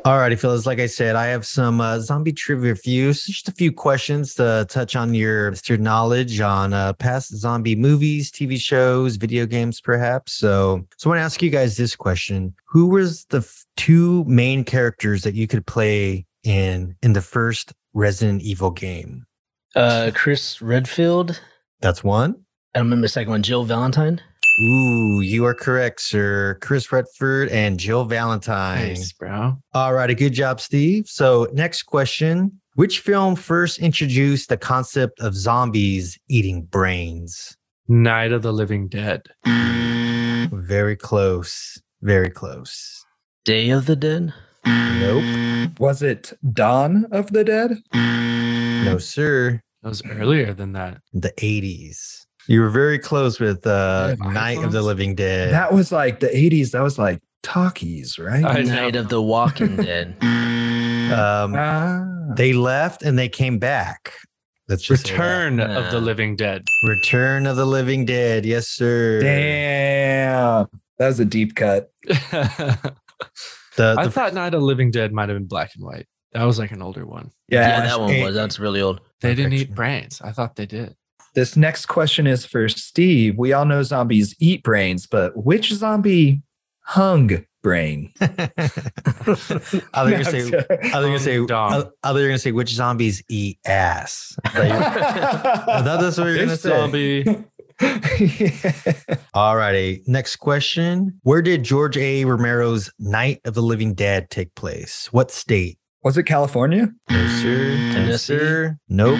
[0.06, 0.66] Alrighty, fellas.
[0.66, 3.12] Like I said, I have some uh, zombie trivia for you.
[3.12, 7.74] So just a few questions to touch on your, your knowledge on uh, past zombie
[7.74, 10.34] movies, TV shows, video games, perhaps.
[10.34, 14.22] So, so I want to ask you guys this question: Who was the f- two
[14.26, 19.26] main characters that you could play in in the first Resident Evil game?
[19.74, 21.40] Uh, Chris Redfield.
[21.80, 22.44] That's one.
[22.76, 23.42] I don't remember the second one.
[23.42, 24.20] Jill Valentine.
[24.58, 26.58] Ooh, you are correct, sir.
[26.62, 28.88] Chris Redford and Jill Valentine.
[28.88, 29.58] Nice, bro.
[29.74, 31.06] All righty, good job, Steve.
[31.08, 37.56] So, next question Which film first introduced the concept of zombies eating brains?
[37.88, 39.22] Night of the Living Dead.
[40.52, 41.80] Very close.
[42.02, 43.04] Very close.
[43.44, 44.32] Day of the Dead.
[44.64, 45.78] Nope.
[45.78, 47.76] Was it Dawn of the Dead?
[47.94, 49.60] No, sir.
[49.82, 51.00] That was earlier than that.
[51.12, 52.25] The 80s.
[52.48, 54.82] You were very close with uh, Night of the?
[54.82, 55.52] Living Dead.
[55.52, 56.70] That was like the 80s.
[56.70, 58.44] That was like talkies, right?
[58.44, 58.74] I know.
[58.74, 60.16] Night of the Walking Dead.
[60.22, 62.04] um, Ah.
[62.36, 64.12] they left and they came back.
[64.68, 65.22] Let's just say that.
[65.22, 66.62] Return of the Living Dead.
[66.84, 68.44] Return of the Living Dead.
[68.44, 69.20] Yes, sir.
[69.20, 70.66] Damn.
[70.98, 71.90] That was a deep cut.
[72.10, 72.78] I
[73.76, 76.06] The, the thought Night of the Living Dead might have been black and white.
[76.32, 77.30] That was like an older one.
[77.48, 77.60] Yeah.
[77.68, 78.34] Yeah, that one was.
[78.34, 79.00] That's really old.
[79.20, 80.20] They didn't eat brains.
[80.22, 80.94] I thought they did.
[81.36, 83.36] This next question is for Steve.
[83.38, 86.42] We all know zombies eat brains, but which zombie
[86.80, 88.10] hung brain?
[88.22, 88.48] I
[89.28, 90.50] was gonna say.
[90.92, 91.38] I was gonna say.
[91.38, 91.72] I Dom.
[91.72, 94.34] I thought you were gonna say which zombies eat ass.
[94.44, 96.70] I thought you- I thought that's what you were gonna This say.
[96.70, 97.24] zombie.
[99.34, 101.20] Alrighty, next question.
[101.22, 102.24] Where did George A.
[102.24, 105.12] Romero's Night of the Living Dead take place?
[105.12, 105.78] What state?
[106.02, 106.88] was it California?
[107.10, 107.76] No, sir.
[107.76, 108.38] No, Tennessee?
[108.38, 108.78] sir.
[108.88, 109.18] Nope.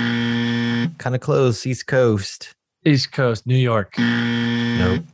[0.99, 1.67] Kind of close.
[1.67, 2.55] East Coast.
[2.85, 3.95] East Coast, New York.
[3.99, 5.05] Nope.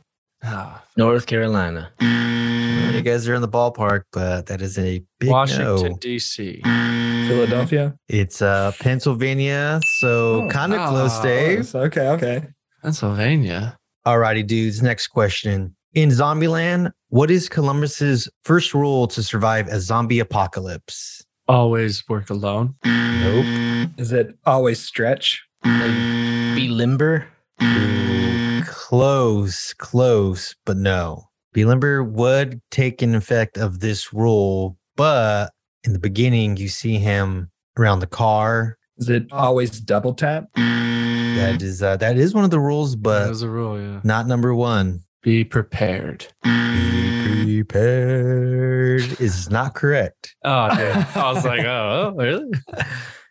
[0.43, 1.89] Ah, North Carolina.
[1.99, 5.97] You guys are in the ballpark, but that is a big Washington, no.
[5.97, 6.61] D.C.
[6.63, 7.95] Philadelphia?
[8.07, 11.75] It's uh Pennsylvania, so Oh, kind of close, ah, Dave.
[11.75, 12.47] Okay, okay.
[12.81, 13.77] Pennsylvania.
[14.05, 14.81] Alrighty, dudes.
[14.83, 15.75] Next question.
[15.93, 21.23] In Zombieland, what is Columbus's first rule to survive a zombie apocalypse?
[21.47, 22.75] Always work alone.
[22.85, 23.89] Nope.
[23.97, 25.41] Is it always stretch?
[25.63, 27.27] Be limber.
[27.61, 31.29] Ooh, close, close, but no.
[31.53, 35.51] Be limber would take an effect of this rule, but
[35.83, 38.77] in the beginning, you see him around the car.
[38.97, 40.45] Is it always double tap?
[40.55, 44.01] That is uh, that is one of the rules, that but was a rule, yeah.
[44.03, 45.03] not number one.
[45.21, 46.27] Be prepared.
[46.43, 50.35] Be prepared is not correct.
[50.43, 50.95] Oh, dude.
[51.15, 52.51] I was like, oh, oh, really?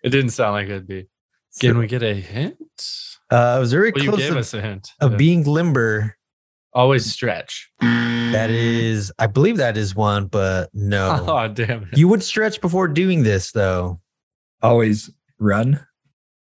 [0.02, 1.06] It didn't sound like it'd be.
[1.60, 2.56] Can we get a hint?
[3.30, 4.90] Uh, I was very Well, you close gave of, us a hint.
[5.00, 5.16] of Yeah.
[5.16, 6.16] being limber.
[6.74, 7.68] Always stretch.
[7.80, 11.24] That is, I believe that is one, but no.
[11.28, 11.98] Oh, damn it.
[11.98, 14.00] you would stretch before doing this, though.
[14.62, 15.84] Always run?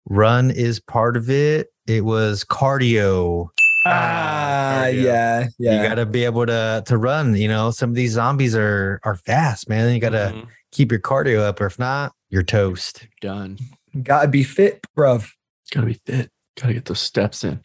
[0.07, 1.67] Run is part of it.
[1.87, 3.47] It was cardio.
[3.85, 5.03] Ah, cardio.
[5.03, 5.81] yeah, yeah.
[5.83, 7.35] You got to be able to to run.
[7.35, 9.93] You know, some of these zombies are are fast, man.
[9.93, 10.47] You got to Mhm.
[10.71, 13.07] keep your cardio up, or if not, you're toast.
[13.21, 13.57] Done.
[14.03, 15.29] Gotta be fit, bruv.
[15.71, 16.31] Gotta be fit.
[16.59, 17.61] Gotta get those steps in.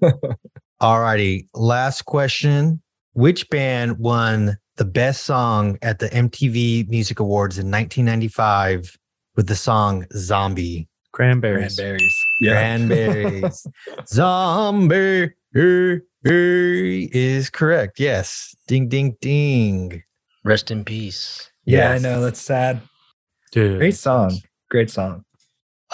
[0.80, 1.48] All righty.
[1.54, 2.82] last question.
[3.14, 8.96] Which band won the best song at the MTV Music Awards in 1995
[9.36, 10.88] with the song Zombie?
[11.12, 11.76] Cranberries.
[11.76, 12.14] Cranberries.
[12.42, 13.66] Cranberries.
[14.06, 15.30] Zombie
[16.24, 17.98] is correct.
[17.98, 18.54] Yes.
[18.68, 20.02] Ding, ding, ding.
[20.44, 21.50] Rest in peace.
[21.64, 22.20] Yeah, I know.
[22.20, 22.82] That's sad.
[23.52, 23.78] Dude.
[23.78, 24.32] Great song.
[24.70, 25.24] Great song.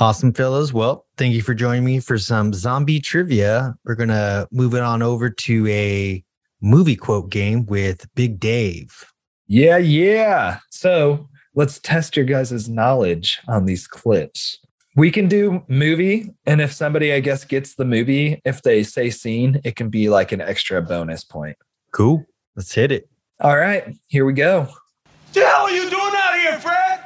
[0.03, 0.73] Awesome, fellas.
[0.73, 3.77] Well, thank you for joining me for some zombie trivia.
[3.85, 6.25] We're going to move it on over to a
[6.61, 9.05] movie quote game with Big Dave.
[9.47, 10.59] Yeah, yeah.
[10.71, 14.59] So let's test your guys' knowledge on these clips.
[14.97, 19.09] We can do movie, and if somebody, I guess, gets the movie, if they say
[19.09, 21.57] scene, it can be like an extra bonus point.
[21.93, 22.27] Cool.
[22.57, 23.09] Let's hit it.
[23.39, 24.63] All right, here we go.
[24.63, 24.75] What
[25.33, 27.01] the hell are you doing out here, Fred?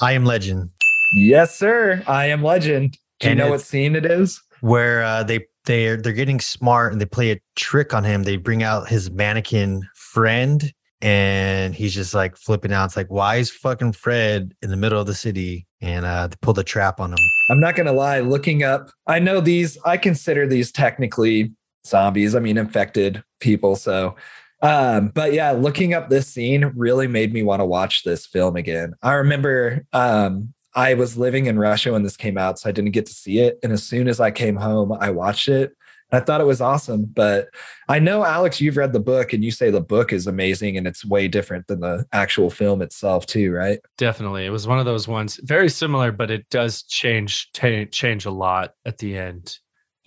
[0.00, 0.70] I am Legend,
[1.14, 2.02] Yes, sir.
[2.06, 2.98] I am legend.
[3.20, 4.40] Do you And know what scene it is?
[4.60, 8.22] where uh, they they're they're getting smart and they play a trick on him.
[8.24, 12.86] They bring out his mannequin friend, and he's just like flipping out.
[12.86, 15.66] It's like, why is fucking Fred in the middle of the city?
[15.80, 17.18] And uh, they pull the trap on him.
[17.50, 21.52] I'm not gonna lie, looking up, I know these, I consider these technically
[21.86, 22.34] zombies.
[22.34, 23.76] I mean infected people.
[23.76, 24.14] So
[24.62, 28.56] um, but yeah, looking up this scene really made me want to watch this film
[28.56, 28.92] again.
[29.02, 32.92] I remember um I was living in Russia when this came out, so I didn't
[32.92, 33.58] get to see it.
[33.62, 35.76] And as soon as I came home, I watched it.
[36.12, 37.48] I thought it was awesome, but
[37.88, 40.86] I know Alex, you've read the book and you say the book is amazing and
[40.86, 43.78] it's way different than the actual film itself, too, right?
[43.96, 44.44] Definitely.
[44.44, 48.30] It was one of those ones very similar, but it does change ta change a
[48.30, 49.58] lot at the end.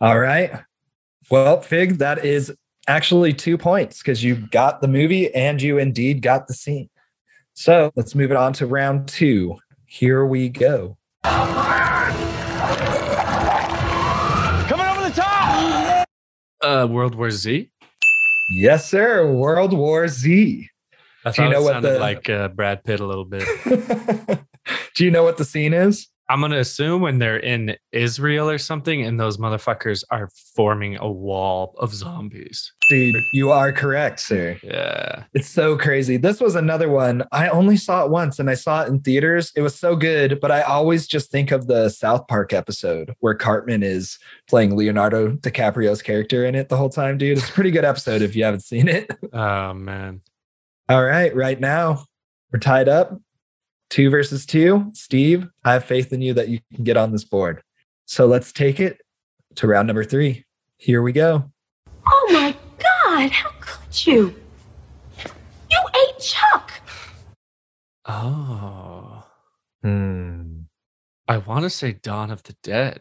[0.02, 0.52] All right.
[1.30, 2.54] Well, Fig, that is
[2.88, 6.90] actually two points because you got the movie and you indeed got the scene.
[7.54, 9.58] So let's move it on to round two.
[9.96, 10.98] Here we go.
[11.24, 11.46] Coming
[14.88, 16.08] over the top!
[16.64, 17.70] Uh World War Z.
[18.56, 19.32] Yes, sir.
[19.32, 20.68] World War Z.
[21.24, 23.48] I Do you know it what the- like uh, Brad Pitt a little bit.
[24.96, 26.08] Do you know what the scene is?
[26.30, 31.12] I'm gonna assume when they're in Israel or something, and those motherfuckers are forming a
[31.12, 32.72] wall of zombies.
[32.90, 34.58] Dude, you are correct, sir.
[34.64, 35.24] Yeah.
[35.34, 36.18] It's so crazy.
[36.18, 37.24] This was another one.
[37.32, 39.52] I only saw it once and I saw it in theaters.
[39.56, 43.36] It was so good, but I always just think of the South Park episode where
[43.36, 44.18] Cartman is
[44.48, 47.38] playing Leonardo DiCaprio's character in it the whole time, dude.
[47.38, 49.10] It's a pretty good episode if you haven't seen it.
[49.34, 50.22] Oh man.
[50.90, 52.06] All right, right now
[52.52, 53.20] we're tied up
[53.94, 54.90] two versus two.
[54.94, 57.62] Steve, I have faith in you that you can get on this board.
[58.06, 59.00] So let's take it
[59.56, 60.46] to round number three.
[60.78, 61.52] Here we go.
[62.08, 64.34] Oh my God, how could you?
[65.70, 66.72] You ate Chuck.
[68.06, 69.24] Oh.
[69.84, 70.62] Hmm.
[71.28, 73.00] I want to say Dawn of the Dead.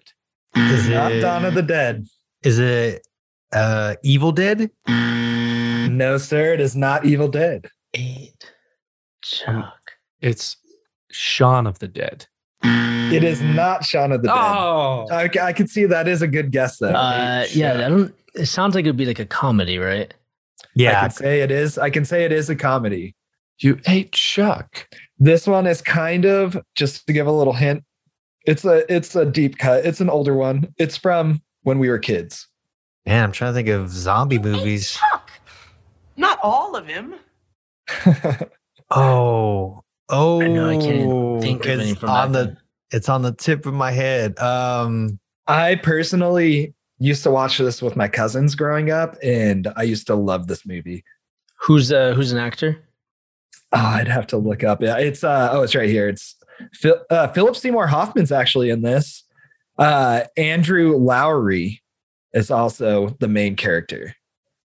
[0.54, 2.04] Is Not it, Dawn of the Dead.
[2.42, 3.06] is it
[3.54, 4.70] uh, Evil Dead?
[4.86, 7.66] No, sir, it is not Evil Dead.
[7.94, 8.52] Eight.
[9.22, 9.92] Chuck.
[10.20, 10.56] It's
[11.12, 12.26] Shaun of the Dead.
[12.64, 14.36] It is not Shaun of the Dead.
[14.36, 15.06] Oh.
[15.10, 16.90] I, I can see that is a good guess though.
[16.90, 18.14] Uh, yeah, I don't.
[18.34, 20.12] It sounds like it'd be like a comedy, right?
[20.74, 21.76] Yeah, I can say it is.
[21.76, 23.14] I can say it is a comedy.
[23.58, 24.88] You ate Chuck.
[25.18, 27.84] This one is kind of just to give a little hint.
[28.46, 29.84] It's a it's a deep cut.
[29.84, 30.72] It's an older one.
[30.78, 32.48] It's from when we were kids.
[33.04, 34.92] Man, I'm trying to think of zombie You ate movies.
[34.92, 35.30] Chuck.
[36.16, 37.14] Not all of him.
[38.94, 39.82] Oh,
[40.12, 42.56] oh, I know I can't think of any it's from on the
[42.92, 44.38] it's on the tip of my head.
[44.38, 50.06] Um, I personally used to watch this with my cousins growing up, and I used
[50.06, 51.04] to love this movie.
[51.56, 52.84] Who's uh who's an actor?
[53.72, 54.82] Oh, I'd have to look up.
[54.82, 56.08] Yeah, it's uh oh, it's right here.
[56.08, 56.36] It's
[56.74, 59.24] Phil, uh, Philip Seymour Hoffman's actually in this.
[59.78, 61.82] Uh, Andrew Lowery
[62.34, 64.14] is also the main character,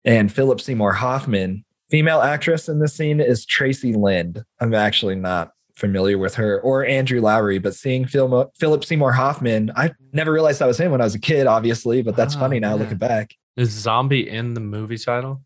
[0.03, 4.43] and Philip Seymour Hoffman, female actress in this scene, is Traci Lind.
[4.59, 9.71] I'm actually not familiar with her or Andrew Lowery, but seeing Phil, Philip Seymour Hoffman,
[9.75, 12.01] I never realized that was him when I was a kid, obviously.
[12.01, 12.79] But that's Oh, funny now man.
[12.79, 13.36] looking back.
[13.57, 15.41] Is zombie in the movie title?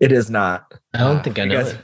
[0.00, 0.72] It is not.
[0.92, 1.80] I don't Ah, think I know guys- it.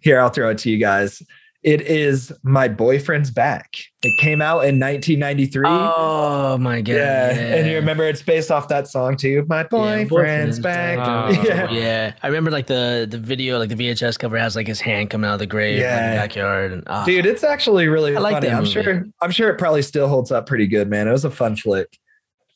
[0.00, 1.22] Here, I'll throw it to you guys.
[1.64, 3.76] It is My Boyfriend's Back.
[4.02, 5.62] It came out in 1993.
[5.66, 6.92] Oh my god!
[6.92, 7.30] yeah.
[7.30, 9.46] And you remember it's based off that song too.
[9.48, 9.68] My Yeah,
[10.04, 10.98] boyfriend's back.
[10.98, 11.30] Oh.
[11.42, 11.70] yeah.
[11.70, 15.08] yeah, I remember like the the video, like the VHS cover has like his hand
[15.08, 16.04] coming out of the grave yeah.
[16.04, 18.48] in the backyard, and ah, Dude, it's actually really I like funny.
[18.48, 18.82] that I'm movie.
[18.82, 21.08] sure I'm sure it probably still holds up pretty good, man.
[21.08, 21.98] It was a fun flick.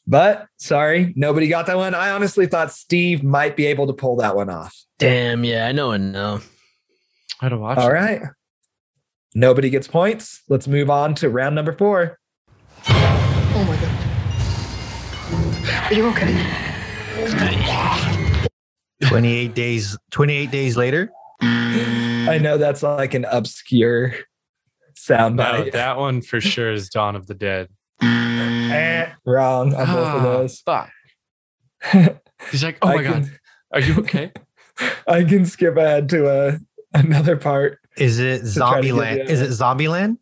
[0.06, 1.94] But sorry, nobody got that one.
[1.94, 4.76] I honestly thought Steve might be able to pull that one off.
[4.98, 6.40] damn, yeah, I know it I
[7.40, 7.92] How to watch All it?
[7.92, 8.22] right.
[9.34, 10.42] Nobody gets points.
[10.48, 12.18] Let's move on to round number four.
[12.88, 14.04] Oh my god.
[15.90, 16.34] Are you okay?
[19.08, 21.10] 28 days 28 days later.
[21.40, 24.14] I know that's like an obscure
[24.96, 27.68] sound No, that one for sure is Dawn of the Dead.
[28.02, 30.60] Eh, wrong on both of Ah, those.
[30.60, 30.90] Fuck.
[32.50, 33.30] He's like, oh I my god,
[33.72, 34.32] are you okay?
[35.08, 36.58] I can skip ahead to a,
[36.92, 37.78] another part.
[38.00, 39.26] Is it To try Zombieland?
[39.28, 40.18] Is it Zombieland?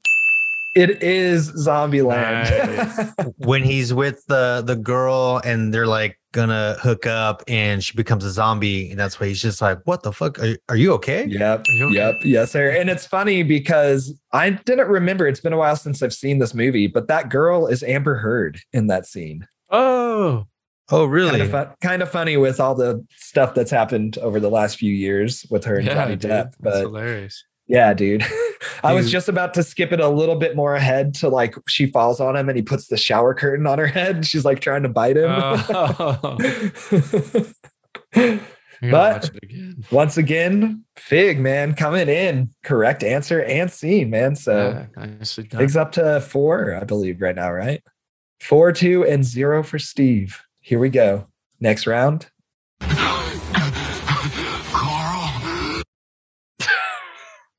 [0.75, 3.35] It is Zombieland.
[3.39, 8.23] when he's with the the girl and they're like gonna hook up and she becomes
[8.23, 11.25] a zombie and that's why he's just like what the fuck are, are you okay
[11.27, 11.65] Yep.
[11.67, 11.95] Are you okay?
[11.95, 12.15] Yep.
[12.25, 12.69] Yes, sir.
[12.71, 15.27] And it's funny because I didn't remember.
[15.27, 18.61] It's been a while since I've seen this movie, but that girl is Amber Heard
[18.75, 19.49] in that scene.
[19.71, 20.45] Oh,
[20.91, 24.41] oh Kind really of, fun, kind of funny with all the stuff that's happened over
[24.41, 26.45] the last few years with her and yeah, Johnny dude, Depp.
[26.45, 27.43] that's But hilarious.
[27.67, 28.25] Yeah, dude.
[28.83, 31.87] I was just about to skip it a little bit more ahead to like she
[31.87, 34.27] falls on him and he puts the shower curtain on her head.
[34.27, 35.31] She's like trying to bite him.
[35.31, 36.37] Oh,
[38.83, 39.85] But- I gotta watch it again.
[39.91, 42.51] Once again, Fig, man, coming in.
[42.63, 44.37] Correct answer and scene, man.
[44.37, 45.25] So Yeah.
[45.59, 47.83] Fig's up to four, I believe, right now, right?
[48.41, 50.43] Four, two, and zero for Steve.
[50.61, 51.27] Here we go.
[51.59, 52.29] Next round.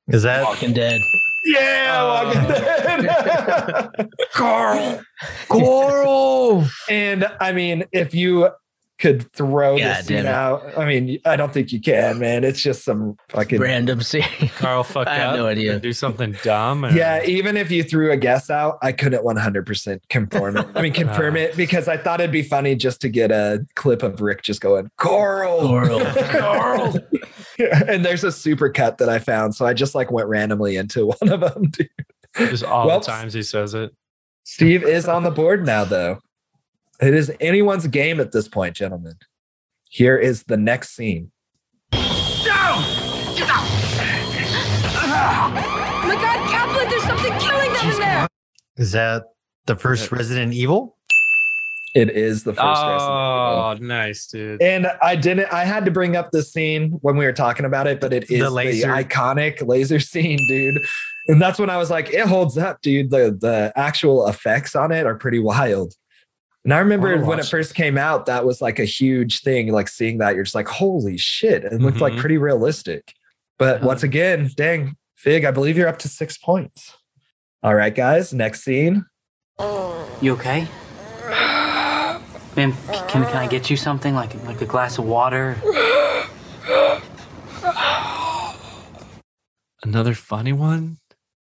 [0.10, 1.02] Is that Walking Dead.
[1.46, 2.26] Yeah, Oh.
[2.26, 2.48] Walking
[3.98, 4.10] Dead.
[4.34, 5.02] Carl.
[5.50, 8.50] Carl, And I mean, if you
[9.00, 12.44] could throw Yeah, this scene out, I mean, I don't think you can, man.
[12.44, 14.24] It's just some fucking Random scene.
[14.58, 15.80] Carl fuck I have no idea.
[15.80, 16.84] Do something dumb.
[16.84, 20.66] or- Yeah, even if you threw a guess out, I couldn't 100% confirm it.
[20.74, 24.02] I mean, confirm it because I thought it'd be funny just to get a clip
[24.02, 26.00] of Rick just going, Carl, Carl,
[26.32, 26.96] Coral.
[27.88, 29.56] and there's a super cut that I found.
[29.56, 31.70] So I just like went randomly into one of them.
[31.72, 31.90] Dude.
[32.38, 33.94] just all Well, the times he says it.
[34.44, 36.20] Steve is on the board now, though.
[37.02, 39.16] It is anyone's game at this point, gentlemen.
[39.90, 41.32] Here is the next scene.
[45.10, 45.52] Oh
[46.04, 48.28] my god, Kaplan, there's something killing them in there!
[48.78, 49.24] is that
[49.66, 50.98] the first resident evil
[51.98, 53.16] It is the first Resident Evil.
[53.16, 54.62] Oh, nice, dude.
[54.62, 55.52] And I didn't.
[55.52, 58.30] I had to bring up this scene when we were talking about it, but it
[58.30, 58.88] is the, laser.
[58.90, 60.78] iconic laser scene, dude.
[61.28, 63.10] And that's when I was like, it holds up, dude.
[63.10, 65.96] The the actual effects on it are pretty wild.
[66.64, 69.72] And I remember wanna when it first came out, that was like a huge thing.
[69.72, 71.64] Like seeing that, you're just like, holy shit!
[71.64, 72.20] It looked like Mhm.
[72.20, 73.12] pretty realistic.
[73.58, 73.88] But Yeah.
[73.88, 76.96] once again, dang, Fig, I believe you're up to six points.
[77.64, 78.34] All right, guys.
[78.36, 79.06] Next scene.
[80.22, 80.68] You okay?
[82.58, 82.74] Ma'am,
[83.08, 85.56] can, can I get you something like like a glass of water?
[89.84, 90.98] Another funny one.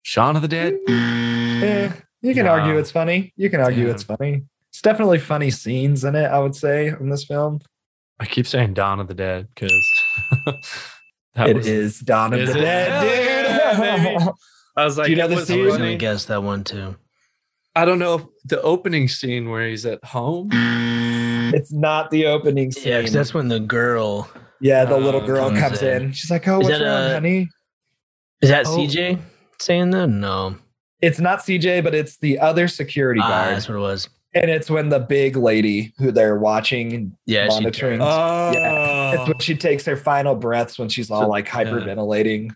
[0.03, 0.75] Shaun of the Dead.
[0.89, 1.91] Eh,
[2.21, 2.53] you can Nah.
[2.53, 3.33] argue it's funny.
[3.37, 3.93] You can argue Yeah.
[3.93, 4.43] it's funny.
[4.71, 7.61] It's definitely funny scenes in it, I would say, in this film.
[8.21, 9.73] I keep saying Dawn of the Dead because
[11.37, 12.63] It is Dawn of Is the it?
[12.63, 13.79] Dead, dude.
[13.87, 14.31] yeah, baby.
[14.77, 15.65] I was like, Do you know the was I scene?
[15.65, 15.97] was gonna funny.
[15.97, 16.97] guess that one too.
[17.75, 20.51] I don't know if the opening scene where he's at home.
[21.49, 21.57] Mm-hmm.
[21.57, 22.85] it's not the opening scene.
[22.85, 24.31] Yeah, Yeah, because that's when the girl
[24.61, 26.03] Yeah, the little Oh, girl comes comes in.
[26.05, 26.13] in.
[26.13, 27.49] She's like, "Oh, Is what's that wrong, a- honey?"
[28.41, 28.77] is that Oh.
[28.77, 29.19] CJ
[29.61, 30.09] saying that?
[30.09, 30.57] No,
[31.01, 34.09] It's not CJ, but it's the other security ah, guard, that's what it was.
[34.35, 37.99] and it's when the big lady who they're watching and Yeah, she monitoring.
[38.01, 38.11] turns.
[38.13, 42.51] Oh, It's when she takes her final breaths when she's all like hyperventilating.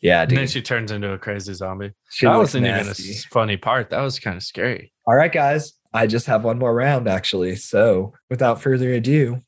[0.00, 0.38] Yeah, and dude.
[0.38, 1.92] then she turns into a crazy zombie.
[2.10, 2.94] She that wasn't even a
[3.32, 3.90] funny part.
[3.90, 4.92] That was kind of scary.
[5.06, 5.72] All right, guys.
[5.92, 7.56] I just have one more round, actually.
[7.56, 9.42] So, without further ado,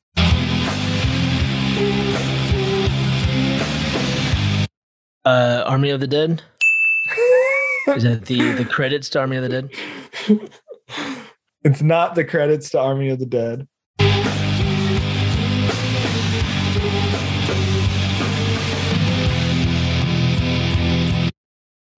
[5.23, 6.43] Uh, Army of the Dead.
[7.89, 10.51] Is that the the credits to Army of the Dead?
[11.63, 13.69] it's not the credits to Army of the Dead.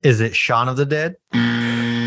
[0.02, 1.14] is it Shaun of the Dead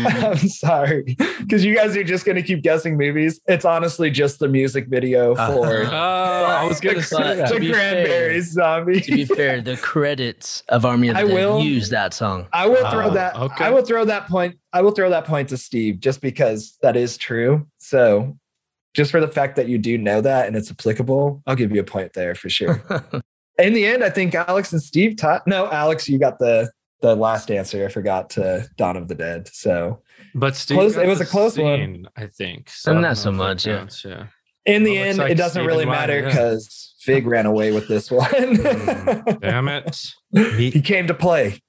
[0.24, 3.40] I'm sorry, because you guys are just gonna keep guessing movies.
[3.46, 7.54] It's honestly just the music video Uh, for Oh, I was gonna the, say to
[7.54, 9.00] the be Cranberries zombie.
[9.00, 12.46] To be fair, the credits of Army of the I Dead will- use that song.
[12.52, 13.36] I will throw Oh, that.
[13.36, 13.64] okay.
[13.64, 14.56] I will throw that point.
[14.72, 17.66] I will throw that point to Steve just because that is true.
[17.78, 18.36] So,
[18.94, 21.80] just for the fact that you do know that and it's applicable, I'll give you
[21.80, 22.82] a point there for sure.
[23.58, 25.46] In the end, I think Alex and Steve taught.
[25.46, 27.84] No, Alex, you got the the last answer.
[27.84, 29.48] I forgot to Dawn of the Dead.
[29.52, 30.02] So,
[30.34, 32.08] But Steve Close- it was a close one.
[32.16, 32.70] I think.
[32.86, 33.78] And not so much, yeah.
[33.78, 34.26] counts, yeah.
[34.64, 36.28] in the Well, end, like it doesn't Stephen really Meyer, matter yeah.
[36.28, 38.24] because Fig ran away with this one.
[38.30, 40.00] Mm, Damn it.
[40.32, 41.60] he Me- came to play.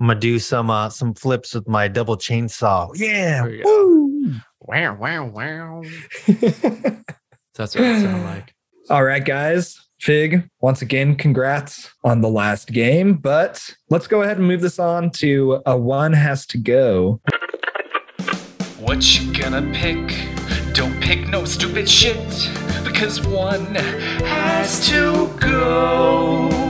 [0.00, 2.90] I'm gonna do some uh, some flips with my double chainsaw.
[2.94, 3.42] Yeah.
[3.42, 4.40] There we go.
[4.60, 5.82] Wow, wow, wow.
[7.54, 8.54] That's what it sounds like.
[8.88, 9.78] All right, guys.
[10.00, 13.14] Fig, once again, congrats on the last game.
[13.14, 17.20] But let's go ahead and move this on to a one has to go.
[18.78, 20.26] What you gonna pick?
[20.72, 22.16] Don't pick no stupid shit,
[22.82, 23.74] because one
[24.24, 26.69] has to go.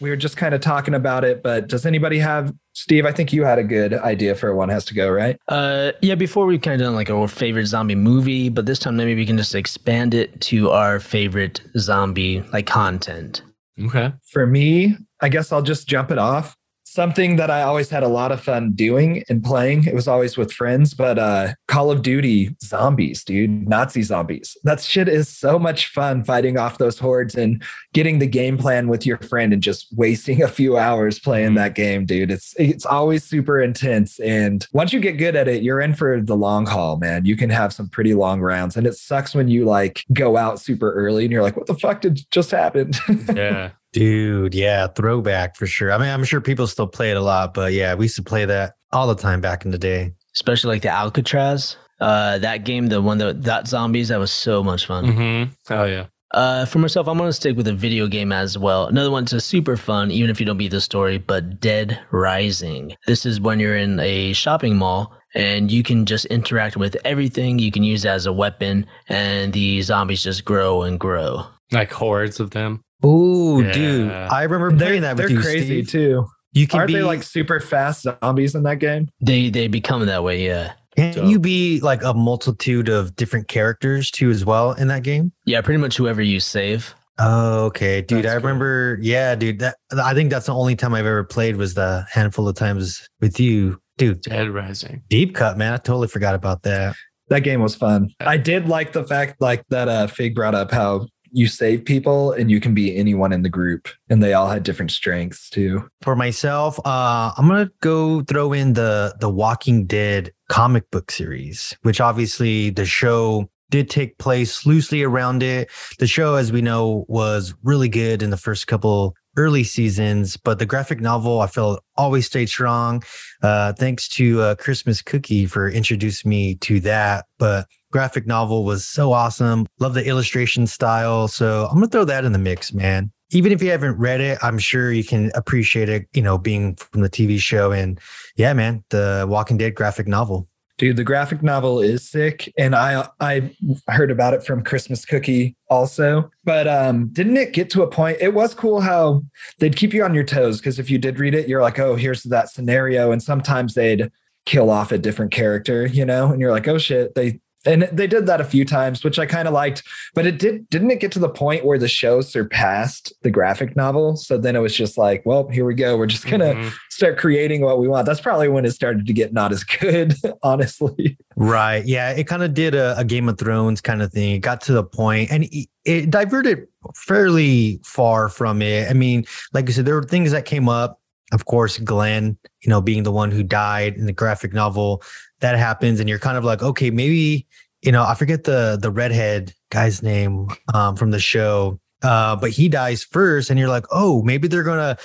[0.00, 3.04] We were just kind of talking about it, but does anybody have Steve?
[3.04, 5.36] I think you had a good idea for one has to go, right?
[5.48, 6.14] Uh, yeah.
[6.14, 9.26] Before we've kind of done like our favorite zombie movie, but this time maybe we
[9.26, 13.42] can just expand it to our favorite zombie like content.
[13.80, 14.12] Okay.
[14.30, 16.56] For me, I guess I'll just jump it off.
[16.92, 19.84] Something that I always had a lot of fun doing and playing.
[19.84, 24.56] It was always with friends, but uh Call of Duty zombies, dude, Nazi zombies.
[24.64, 27.62] That shit is so much fun fighting off those hordes and
[27.92, 31.56] getting the game plan with your friend and just wasting a few hours playing Mhm.
[31.56, 32.32] that game, dude.
[32.32, 34.18] It's it's always super intense.
[34.18, 37.24] And once you get good at it, you're in for the long haul, man.
[37.24, 38.76] You can have some pretty long rounds.
[38.76, 41.74] And it sucks when you like go out super early and you're like, what the
[41.78, 42.90] fuck did just happen?
[43.36, 43.70] Yeah.
[43.92, 45.92] Dude, yeah, throwback for sure.
[45.92, 48.22] I mean, I'm sure people still play it a lot, but yeah, we used to
[48.22, 50.12] play that all the time back in the day.
[50.34, 51.76] Especially like the Alcatraz.
[52.00, 55.06] Uh, that game, the one that that zombies, that was so much fun.
[55.06, 55.72] Mm-hmm.
[55.72, 56.06] Oh yeah.
[56.32, 58.86] Uh, for myself, I'm gonna stick with a video game as well.
[58.86, 62.94] Another one that's super fun, even if you don't beat the story, but Dead Rising.
[63.06, 67.58] This is when you're in a shopping mall and you can just interact with everything.
[67.58, 71.44] You can use it as a weapon, and the zombies just grow and grow.
[71.72, 72.82] Like hordes of them.
[73.02, 73.72] Oh, Yeah.
[73.72, 75.88] dude, I remember they're playing that they're with you, crazy Steve.
[75.90, 76.26] too.
[76.52, 79.08] You can Aren't be they like super fast zombies in that game?
[79.20, 80.72] They they become that way, yeah.
[80.96, 85.02] Can So- you be like a multitude of different characters too as well in that
[85.04, 85.32] game?
[85.46, 86.94] Yeah, pretty much whoever you save.
[87.20, 88.24] Oh, okay, dude.
[88.24, 88.48] That's I cool.
[88.48, 88.98] remember.
[89.00, 89.60] Yeah, dude.
[89.60, 93.06] That I think that's the only time I've ever played was the handful of times
[93.20, 94.22] with you, dude.
[94.22, 95.02] Dead Rising.
[95.08, 95.74] Deep cut, man.
[95.74, 96.96] I totally forgot about that.
[97.28, 98.10] That game was fun.
[98.20, 102.32] I did like the fact like that uh Fig brought up how you save people
[102.32, 105.88] and you can be anyone in the group and they all had different strengths too.
[106.02, 111.76] For myself, uh, I'm gonna go throw in the the Walking Dead comic book series,
[111.82, 115.70] which obviously the show did take place loosely around it.
[115.98, 120.58] The show, as we know, was really good in the first couple early seasons, but
[120.58, 123.02] the graphic novel I felt always stayed strong.
[123.42, 127.26] Uh, thanks to uh, Christmas Cookie for introducing me to that.
[127.38, 129.66] But graphic novel was so awesome.
[129.78, 131.28] Love the illustration style.
[131.28, 133.12] So I'm gonna throw that in the mix, man.
[133.32, 136.74] Even if you haven't read it, I'm sure you can appreciate it, you know, being
[136.74, 137.70] from the TV show.
[137.70, 138.00] And
[138.36, 140.48] yeah, man, the Walking Dead graphic novel.
[140.80, 143.54] Dude, the graphic novel is sick and I I
[143.88, 146.30] heard about it from Christmas Cookie also.
[146.44, 149.22] But um didn't it get to a point it was cool how
[149.58, 151.96] they'd keep you on your toes because if you did read it you're like, "Oh,
[151.96, 154.10] here's that scenario." And sometimes they'd
[154.46, 156.32] kill off a different character, you know?
[156.32, 159.26] And you're like, "Oh shit, they and they did that a few times, which I
[159.26, 159.82] kind of liked.
[160.14, 163.76] But it did didn't it get to the point where the show surpassed the graphic
[163.76, 164.16] novel?
[164.16, 165.96] So then it was just like, well, here we go.
[165.96, 166.72] We're just gonna Mhm.
[166.90, 168.06] start creating what we want.
[168.06, 171.18] That's probably when it started to get not as good, honestly.
[171.36, 171.84] Right.
[171.84, 172.10] Yeah.
[172.12, 174.32] It kind of did a, a Game of Thrones kind of thing.
[174.34, 178.88] It got to the point and it, it diverted fairly far from it.
[178.90, 180.98] I mean, like I said, there were things that came up.
[181.32, 185.02] Of course, Glenn, you know, being the one who died in the graphic novel,
[185.40, 186.00] that happens.
[186.00, 187.46] And you're kind of like, okay, maybe,
[187.82, 191.78] you know, I forget the the redhead guy's name um, from the show.
[192.02, 194.96] Uh, but he dies first, and you're like, oh, maybe they're gonna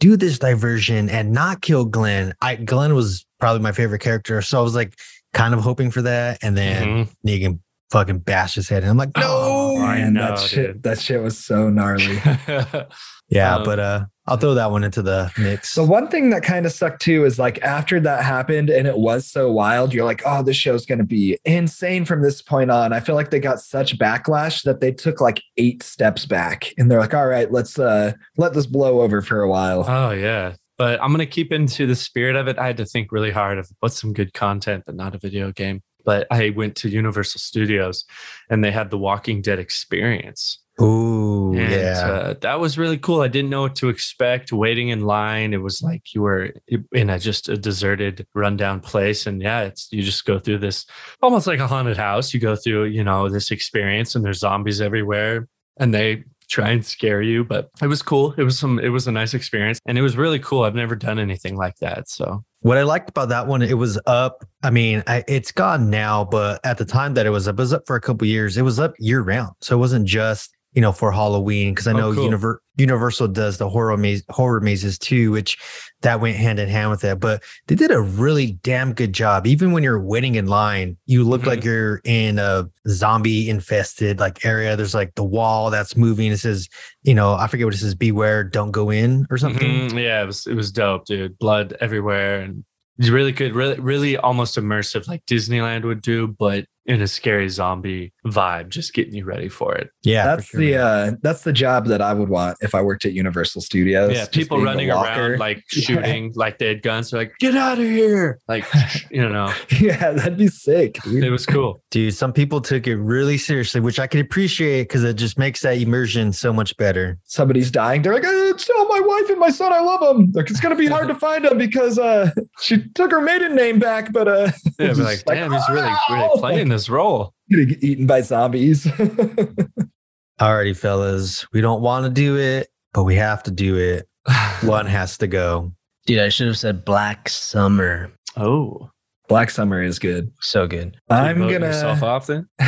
[0.00, 2.32] do this diversion and not kill Glenn.
[2.40, 4.94] I Glenn was probably my favorite character, so I was like
[5.32, 7.08] kind of hoping for that, and then Mhm.
[7.26, 7.58] Negan
[7.90, 11.00] fucking bashed his head, and I'm like, no, Oh, I Man, know, that shit that
[11.00, 12.20] shit was so gnarly.
[13.28, 15.74] yeah, Um, but uh, I'll throw that one into the mix.
[15.74, 18.96] The one thing that kind of sucked too is like after that happened and it
[18.96, 22.70] was so wild, you're like, oh, this show's going to be insane from this point
[22.70, 22.94] on.
[22.94, 26.90] I feel like they got such backlash that they took like eight steps back and
[26.90, 29.84] they're like, all right, let's uh let this blow over for a while.
[29.86, 30.54] Oh yeah.
[30.78, 32.58] But I'm gonna keep into the spirit of it.
[32.58, 35.52] I had to think really hard of what's some good content, but not a video
[35.52, 35.82] game.
[36.04, 38.04] But I went to Universal Studios
[38.48, 40.60] and they had the Walking Dead experience.
[40.80, 43.20] Ooh, And yeah, uh, that was really cool.
[43.20, 44.52] I didn't know what to expect.
[44.52, 46.52] Waiting in line, it was like you were
[46.92, 50.84] in a just a deserted, rundown place, and yeah, it's you just go through this
[51.22, 52.34] almost like a haunted house.
[52.34, 55.46] You go through, you know, this experience, and there's zombies everywhere,
[55.78, 57.44] and they try and scare you.
[57.44, 58.34] But it was cool.
[58.36, 58.80] It was some.
[58.80, 60.64] It was a nice experience, and it was really cool.
[60.64, 63.98] I've never done anything like that, so What I liked about that one, it was
[64.06, 64.44] up.
[64.64, 67.62] I mean, I, it's gone now, but at the time that it was up, it
[67.62, 68.56] was up for a couple years.
[68.56, 71.92] It was up year round, so it wasn't just you know for Halloween because I
[71.92, 72.28] Oh, know cool.
[72.28, 75.56] Univer- Universal does the horror maze, horror mazes too, which
[76.02, 77.20] that went hand in hand with that.
[77.20, 79.46] But they did a really damn good job.
[79.46, 81.46] Even when you're waiting in line, you look Mhm.
[81.46, 84.76] like you're in a zombie infested like area.
[84.76, 86.32] There's like the wall that's moving.
[86.32, 86.68] It says,
[87.04, 89.88] you know, I forget what it says, beware, don't go in or something.
[89.90, 90.02] Mhm.
[90.02, 91.38] Yeah, it was it was dope, dude.
[91.38, 92.64] Blood everywhere, and
[92.98, 97.48] it's really good, really really almost immersive, like Disneyland would do, but in a scary
[97.48, 99.88] zombie vibe, just getting you ready for it.
[100.02, 103.04] Yeah, that's sure, the uh that's the job that I would want if I worked
[103.06, 104.12] at Universal Studios.
[104.12, 105.82] Yeah, people running around like Yeah.
[105.82, 107.10] shooting, like they had guns.
[107.10, 108.66] They're like, "Get out of here!" Like,
[109.10, 110.98] you know, Yeah, that'd be sick.
[111.04, 111.24] dude.
[111.24, 111.82] it was cool.
[111.90, 112.14] dude.
[112.14, 115.78] Some people took it really seriously, which I could appreciate because it just makes that
[115.78, 117.18] immersion so much better.
[117.24, 118.02] Somebody's dying.
[118.02, 119.72] They're like, oh, it's still my wife and my son.
[119.72, 120.32] I love them.
[120.34, 122.30] Like, it's gonna be hard to find them because uh
[122.60, 125.66] she took her maiden name back, but uh Yeah, it's be just like, damn, he's
[125.70, 127.32] really, really "Oh!" playing this role.
[127.50, 128.84] Gonna eaten by zombies.
[130.40, 134.08] Alrighty, fellas, we don't want to do it, but we have to do it.
[134.62, 135.72] One has to go.
[136.06, 138.10] Dude, I should have said Black Summer.
[138.36, 138.90] Oh,
[139.28, 140.32] Black Summer is good.
[140.40, 140.96] So good.
[141.08, 142.48] I'm vote gonna yourself off then.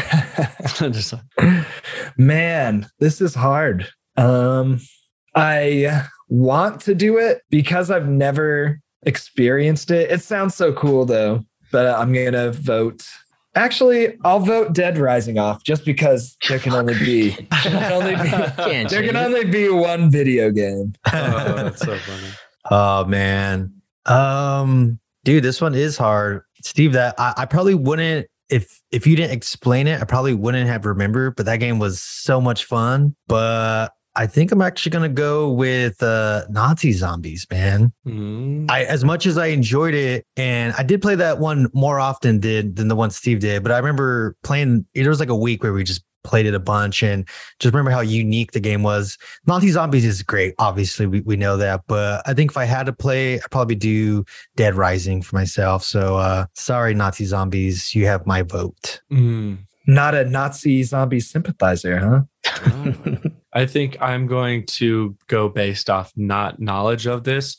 [0.76, 1.66] Just like,
[2.16, 3.88] Man, this is hard.
[4.16, 4.80] Um,
[5.34, 10.10] I want to do it because I've never experienced it.
[10.10, 13.02] It sounds so cool though, but I'm gonna vote.
[13.56, 18.14] Actually, I'll vote Dead Rising off just because there can only be there can only
[18.14, 19.16] be, Can't there can change it.
[19.16, 20.92] only be one video game.
[21.12, 22.28] oh, that's so funny.
[22.70, 23.72] Oh man.
[24.04, 26.42] Um, dude, this one is hard.
[26.62, 30.68] Steve, that I, I probably wouldn't if if you didn't explain it, I probably wouldn't
[30.68, 33.16] have remembered, but that game was so much fun.
[33.26, 37.92] But I think I'm actually gonna go with uh Nazi zombies, man.
[38.06, 38.70] Mm.
[38.70, 42.40] I as much as I enjoyed it, and I did play that one more often
[42.40, 45.62] did than the one Steve did, but I remember playing it was like a week
[45.62, 47.28] where we just played it a bunch and
[47.60, 49.16] just remember how unique the game was.
[49.46, 52.86] Nazi Zombies is great, obviously, we, we know that, but I think if I had
[52.86, 54.24] to play, I'd probably do
[54.56, 55.84] Dead Rising for myself.
[55.84, 59.02] So uh sorry, Nazi Zombies, you have my vote.
[59.12, 59.58] Mm.
[59.86, 62.22] Not a Nazi zombie sympathizer, huh?
[63.52, 67.56] I think I'm going to go based off not knowledge of this,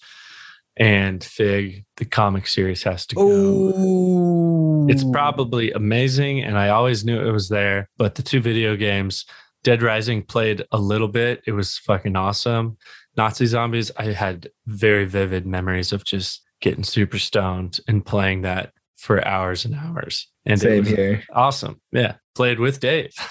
[0.76, 3.22] and Fig, the comic series has to go.
[3.24, 7.90] Oh, It's probably amazing, and I always knew it was there.
[7.98, 9.26] But the two video games,
[9.64, 11.42] Dead Rising played a little bit.
[11.48, 12.78] It was fucking awesome.
[13.16, 18.72] Nazi Zombies, I had very vivid memories of just getting super stoned and playing that
[18.98, 20.28] for hours and hours.
[20.46, 21.24] And it same was here.
[21.34, 21.80] awesome.
[21.92, 22.16] Yeah.
[22.36, 23.12] Played with Dave.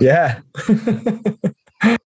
[0.00, 0.40] Yeah.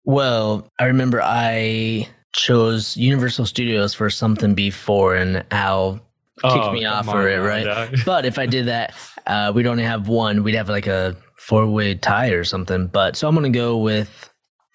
[0.05, 6.01] Well, I remember I chose Universal Studios for something before, and Al
[6.43, 7.65] kicked me off Oh, for it, right?
[7.65, 7.97] dog.
[8.05, 8.95] But if I did that,
[9.27, 10.43] uh, we'd only have one.
[10.43, 12.87] We'd have like a four way tie or something.
[12.89, 14.29] But so I'm going to go with,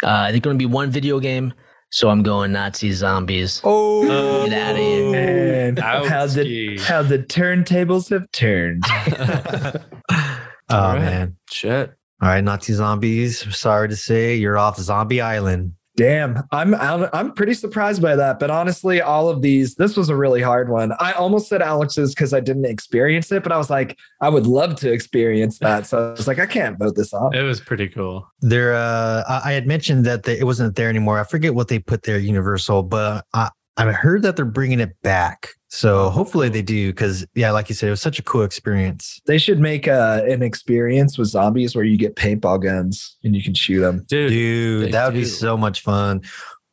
[0.03, 1.53] uh, I think going to be one video game.
[1.91, 3.61] So I'm going Nazi zombies.
[3.63, 4.03] Oh,
[4.47, 5.05] Get outta here.
[5.07, 5.77] Oh, man.
[5.77, 8.83] How the, how the turntables have turned.
[10.67, 10.99] Oh All right.
[10.99, 11.37] man.
[11.51, 11.93] Shit.
[12.23, 13.55] All right, Nazi Zombies.
[13.55, 15.73] Sorry to say, you're off Zombie Island.
[15.97, 18.37] Damn, I'm, I'm I'm pretty surprised by that.
[18.37, 20.91] But honestly, all of these, this was a really hard one.
[20.99, 24.45] I almost said Alex's because I didn't experience it, but I was like, I would
[24.45, 25.85] love to experience that.
[25.87, 27.33] So I was like, I can't vote this off.
[27.33, 28.27] It was pretty cool.
[28.41, 31.19] There, uh, I I had mentioned that the, it wasn't there anymore.
[31.19, 35.01] I forget what they put there, Universal, but I I heard that they're bringing it
[35.01, 35.49] back.
[35.67, 39.19] So hopefully they do, because yeah, like you said, it was such a cool experience.
[39.25, 43.43] They should make uh, an experience with zombies where you get paintball guns and you
[43.43, 44.05] can shoot them.
[44.07, 46.21] Dude, Dude, that would be so much fun.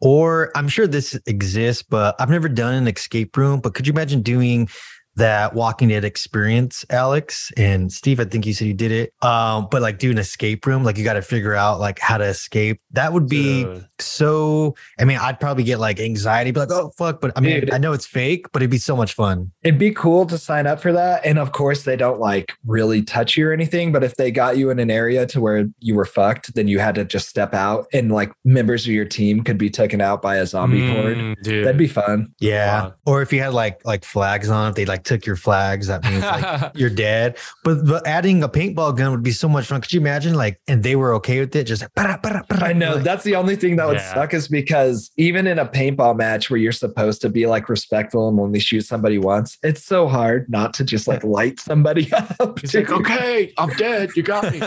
[0.00, 3.60] Or I'm sure this exists, but I've never done an escape room.
[3.60, 4.68] But could you imagine doing
[5.16, 8.20] that Walking Dead experience, Alex and Steve?
[8.20, 9.12] I think you said you did it.
[9.22, 12.18] Um, but like do an escape room, like you got to figure out like how
[12.18, 12.80] to escape.
[12.92, 13.86] That would be Dude.
[14.00, 14.74] so.
[14.98, 17.20] I mean, I'd probably get like anxiety, be like, oh fuck.
[17.20, 17.72] But I mean, Dude.
[17.72, 19.50] I know it's fake, but it'd be so much fun.
[19.62, 21.24] It'd be cool to sign up for that.
[21.24, 23.92] And of course, they don't like really touch you or anything.
[23.92, 26.78] But if they got you in an area to where you were fucked, then you
[26.78, 30.22] had to just step out and like members of your team could be taken out
[30.22, 31.16] by a zombie horde.
[31.16, 31.64] Mm, dude.
[31.64, 32.32] That'd be fun.
[32.40, 32.82] Yeah.
[32.82, 32.94] Wow.
[33.06, 36.02] Or if you had like like flags on, if they like took your flags, that
[36.04, 37.36] means like you're dead.
[37.64, 39.80] But, but adding a paintball gun would be so much fun.
[39.80, 41.64] Could you imagine like, and they were okay with it?
[41.64, 44.14] Just like, "Para, para, para," I know like- that's the only thing that would Yeah.
[44.14, 48.28] suck is because even in a paintball match where you're supposed to be like respectful
[48.28, 52.58] and only shoot somebody once, it's so hard not to just like light somebody up.
[52.60, 54.10] He's like, okay, I'm dead.
[54.16, 54.60] You got me.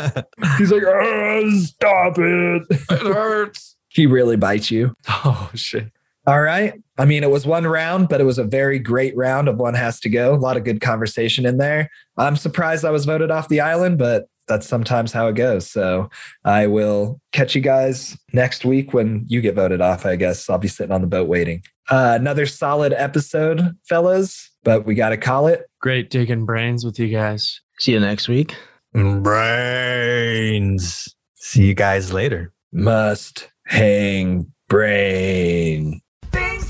[0.57, 2.63] He's like, "Oh, stop it.
[2.69, 3.01] it.
[3.01, 3.75] hurts.
[3.89, 4.93] he really bites you.
[5.07, 5.91] Oh shit.
[6.27, 6.73] All right.
[6.97, 9.75] I mean, it was one round, but it was a very great round of one
[9.75, 10.33] has to go.
[10.33, 11.89] A lot of good conversation in there.
[12.17, 15.69] I'm surprised I was voted off the island, but that's sometimes how it goes.
[15.69, 16.09] So
[16.43, 20.49] I will catch you guys next week when you get voted off, I guess.
[20.49, 21.63] I'll be sitting on the boat waiting.
[21.89, 25.65] Uh, another solid episode, fellas, but we got to call it.
[25.81, 27.61] Great digging brains with you guys.
[27.79, 28.55] See you next week.
[28.93, 31.13] brains.
[31.35, 32.53] See you guys later.
[32.71, 36.01] Must hang brain.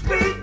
[0.05, 0.34] Things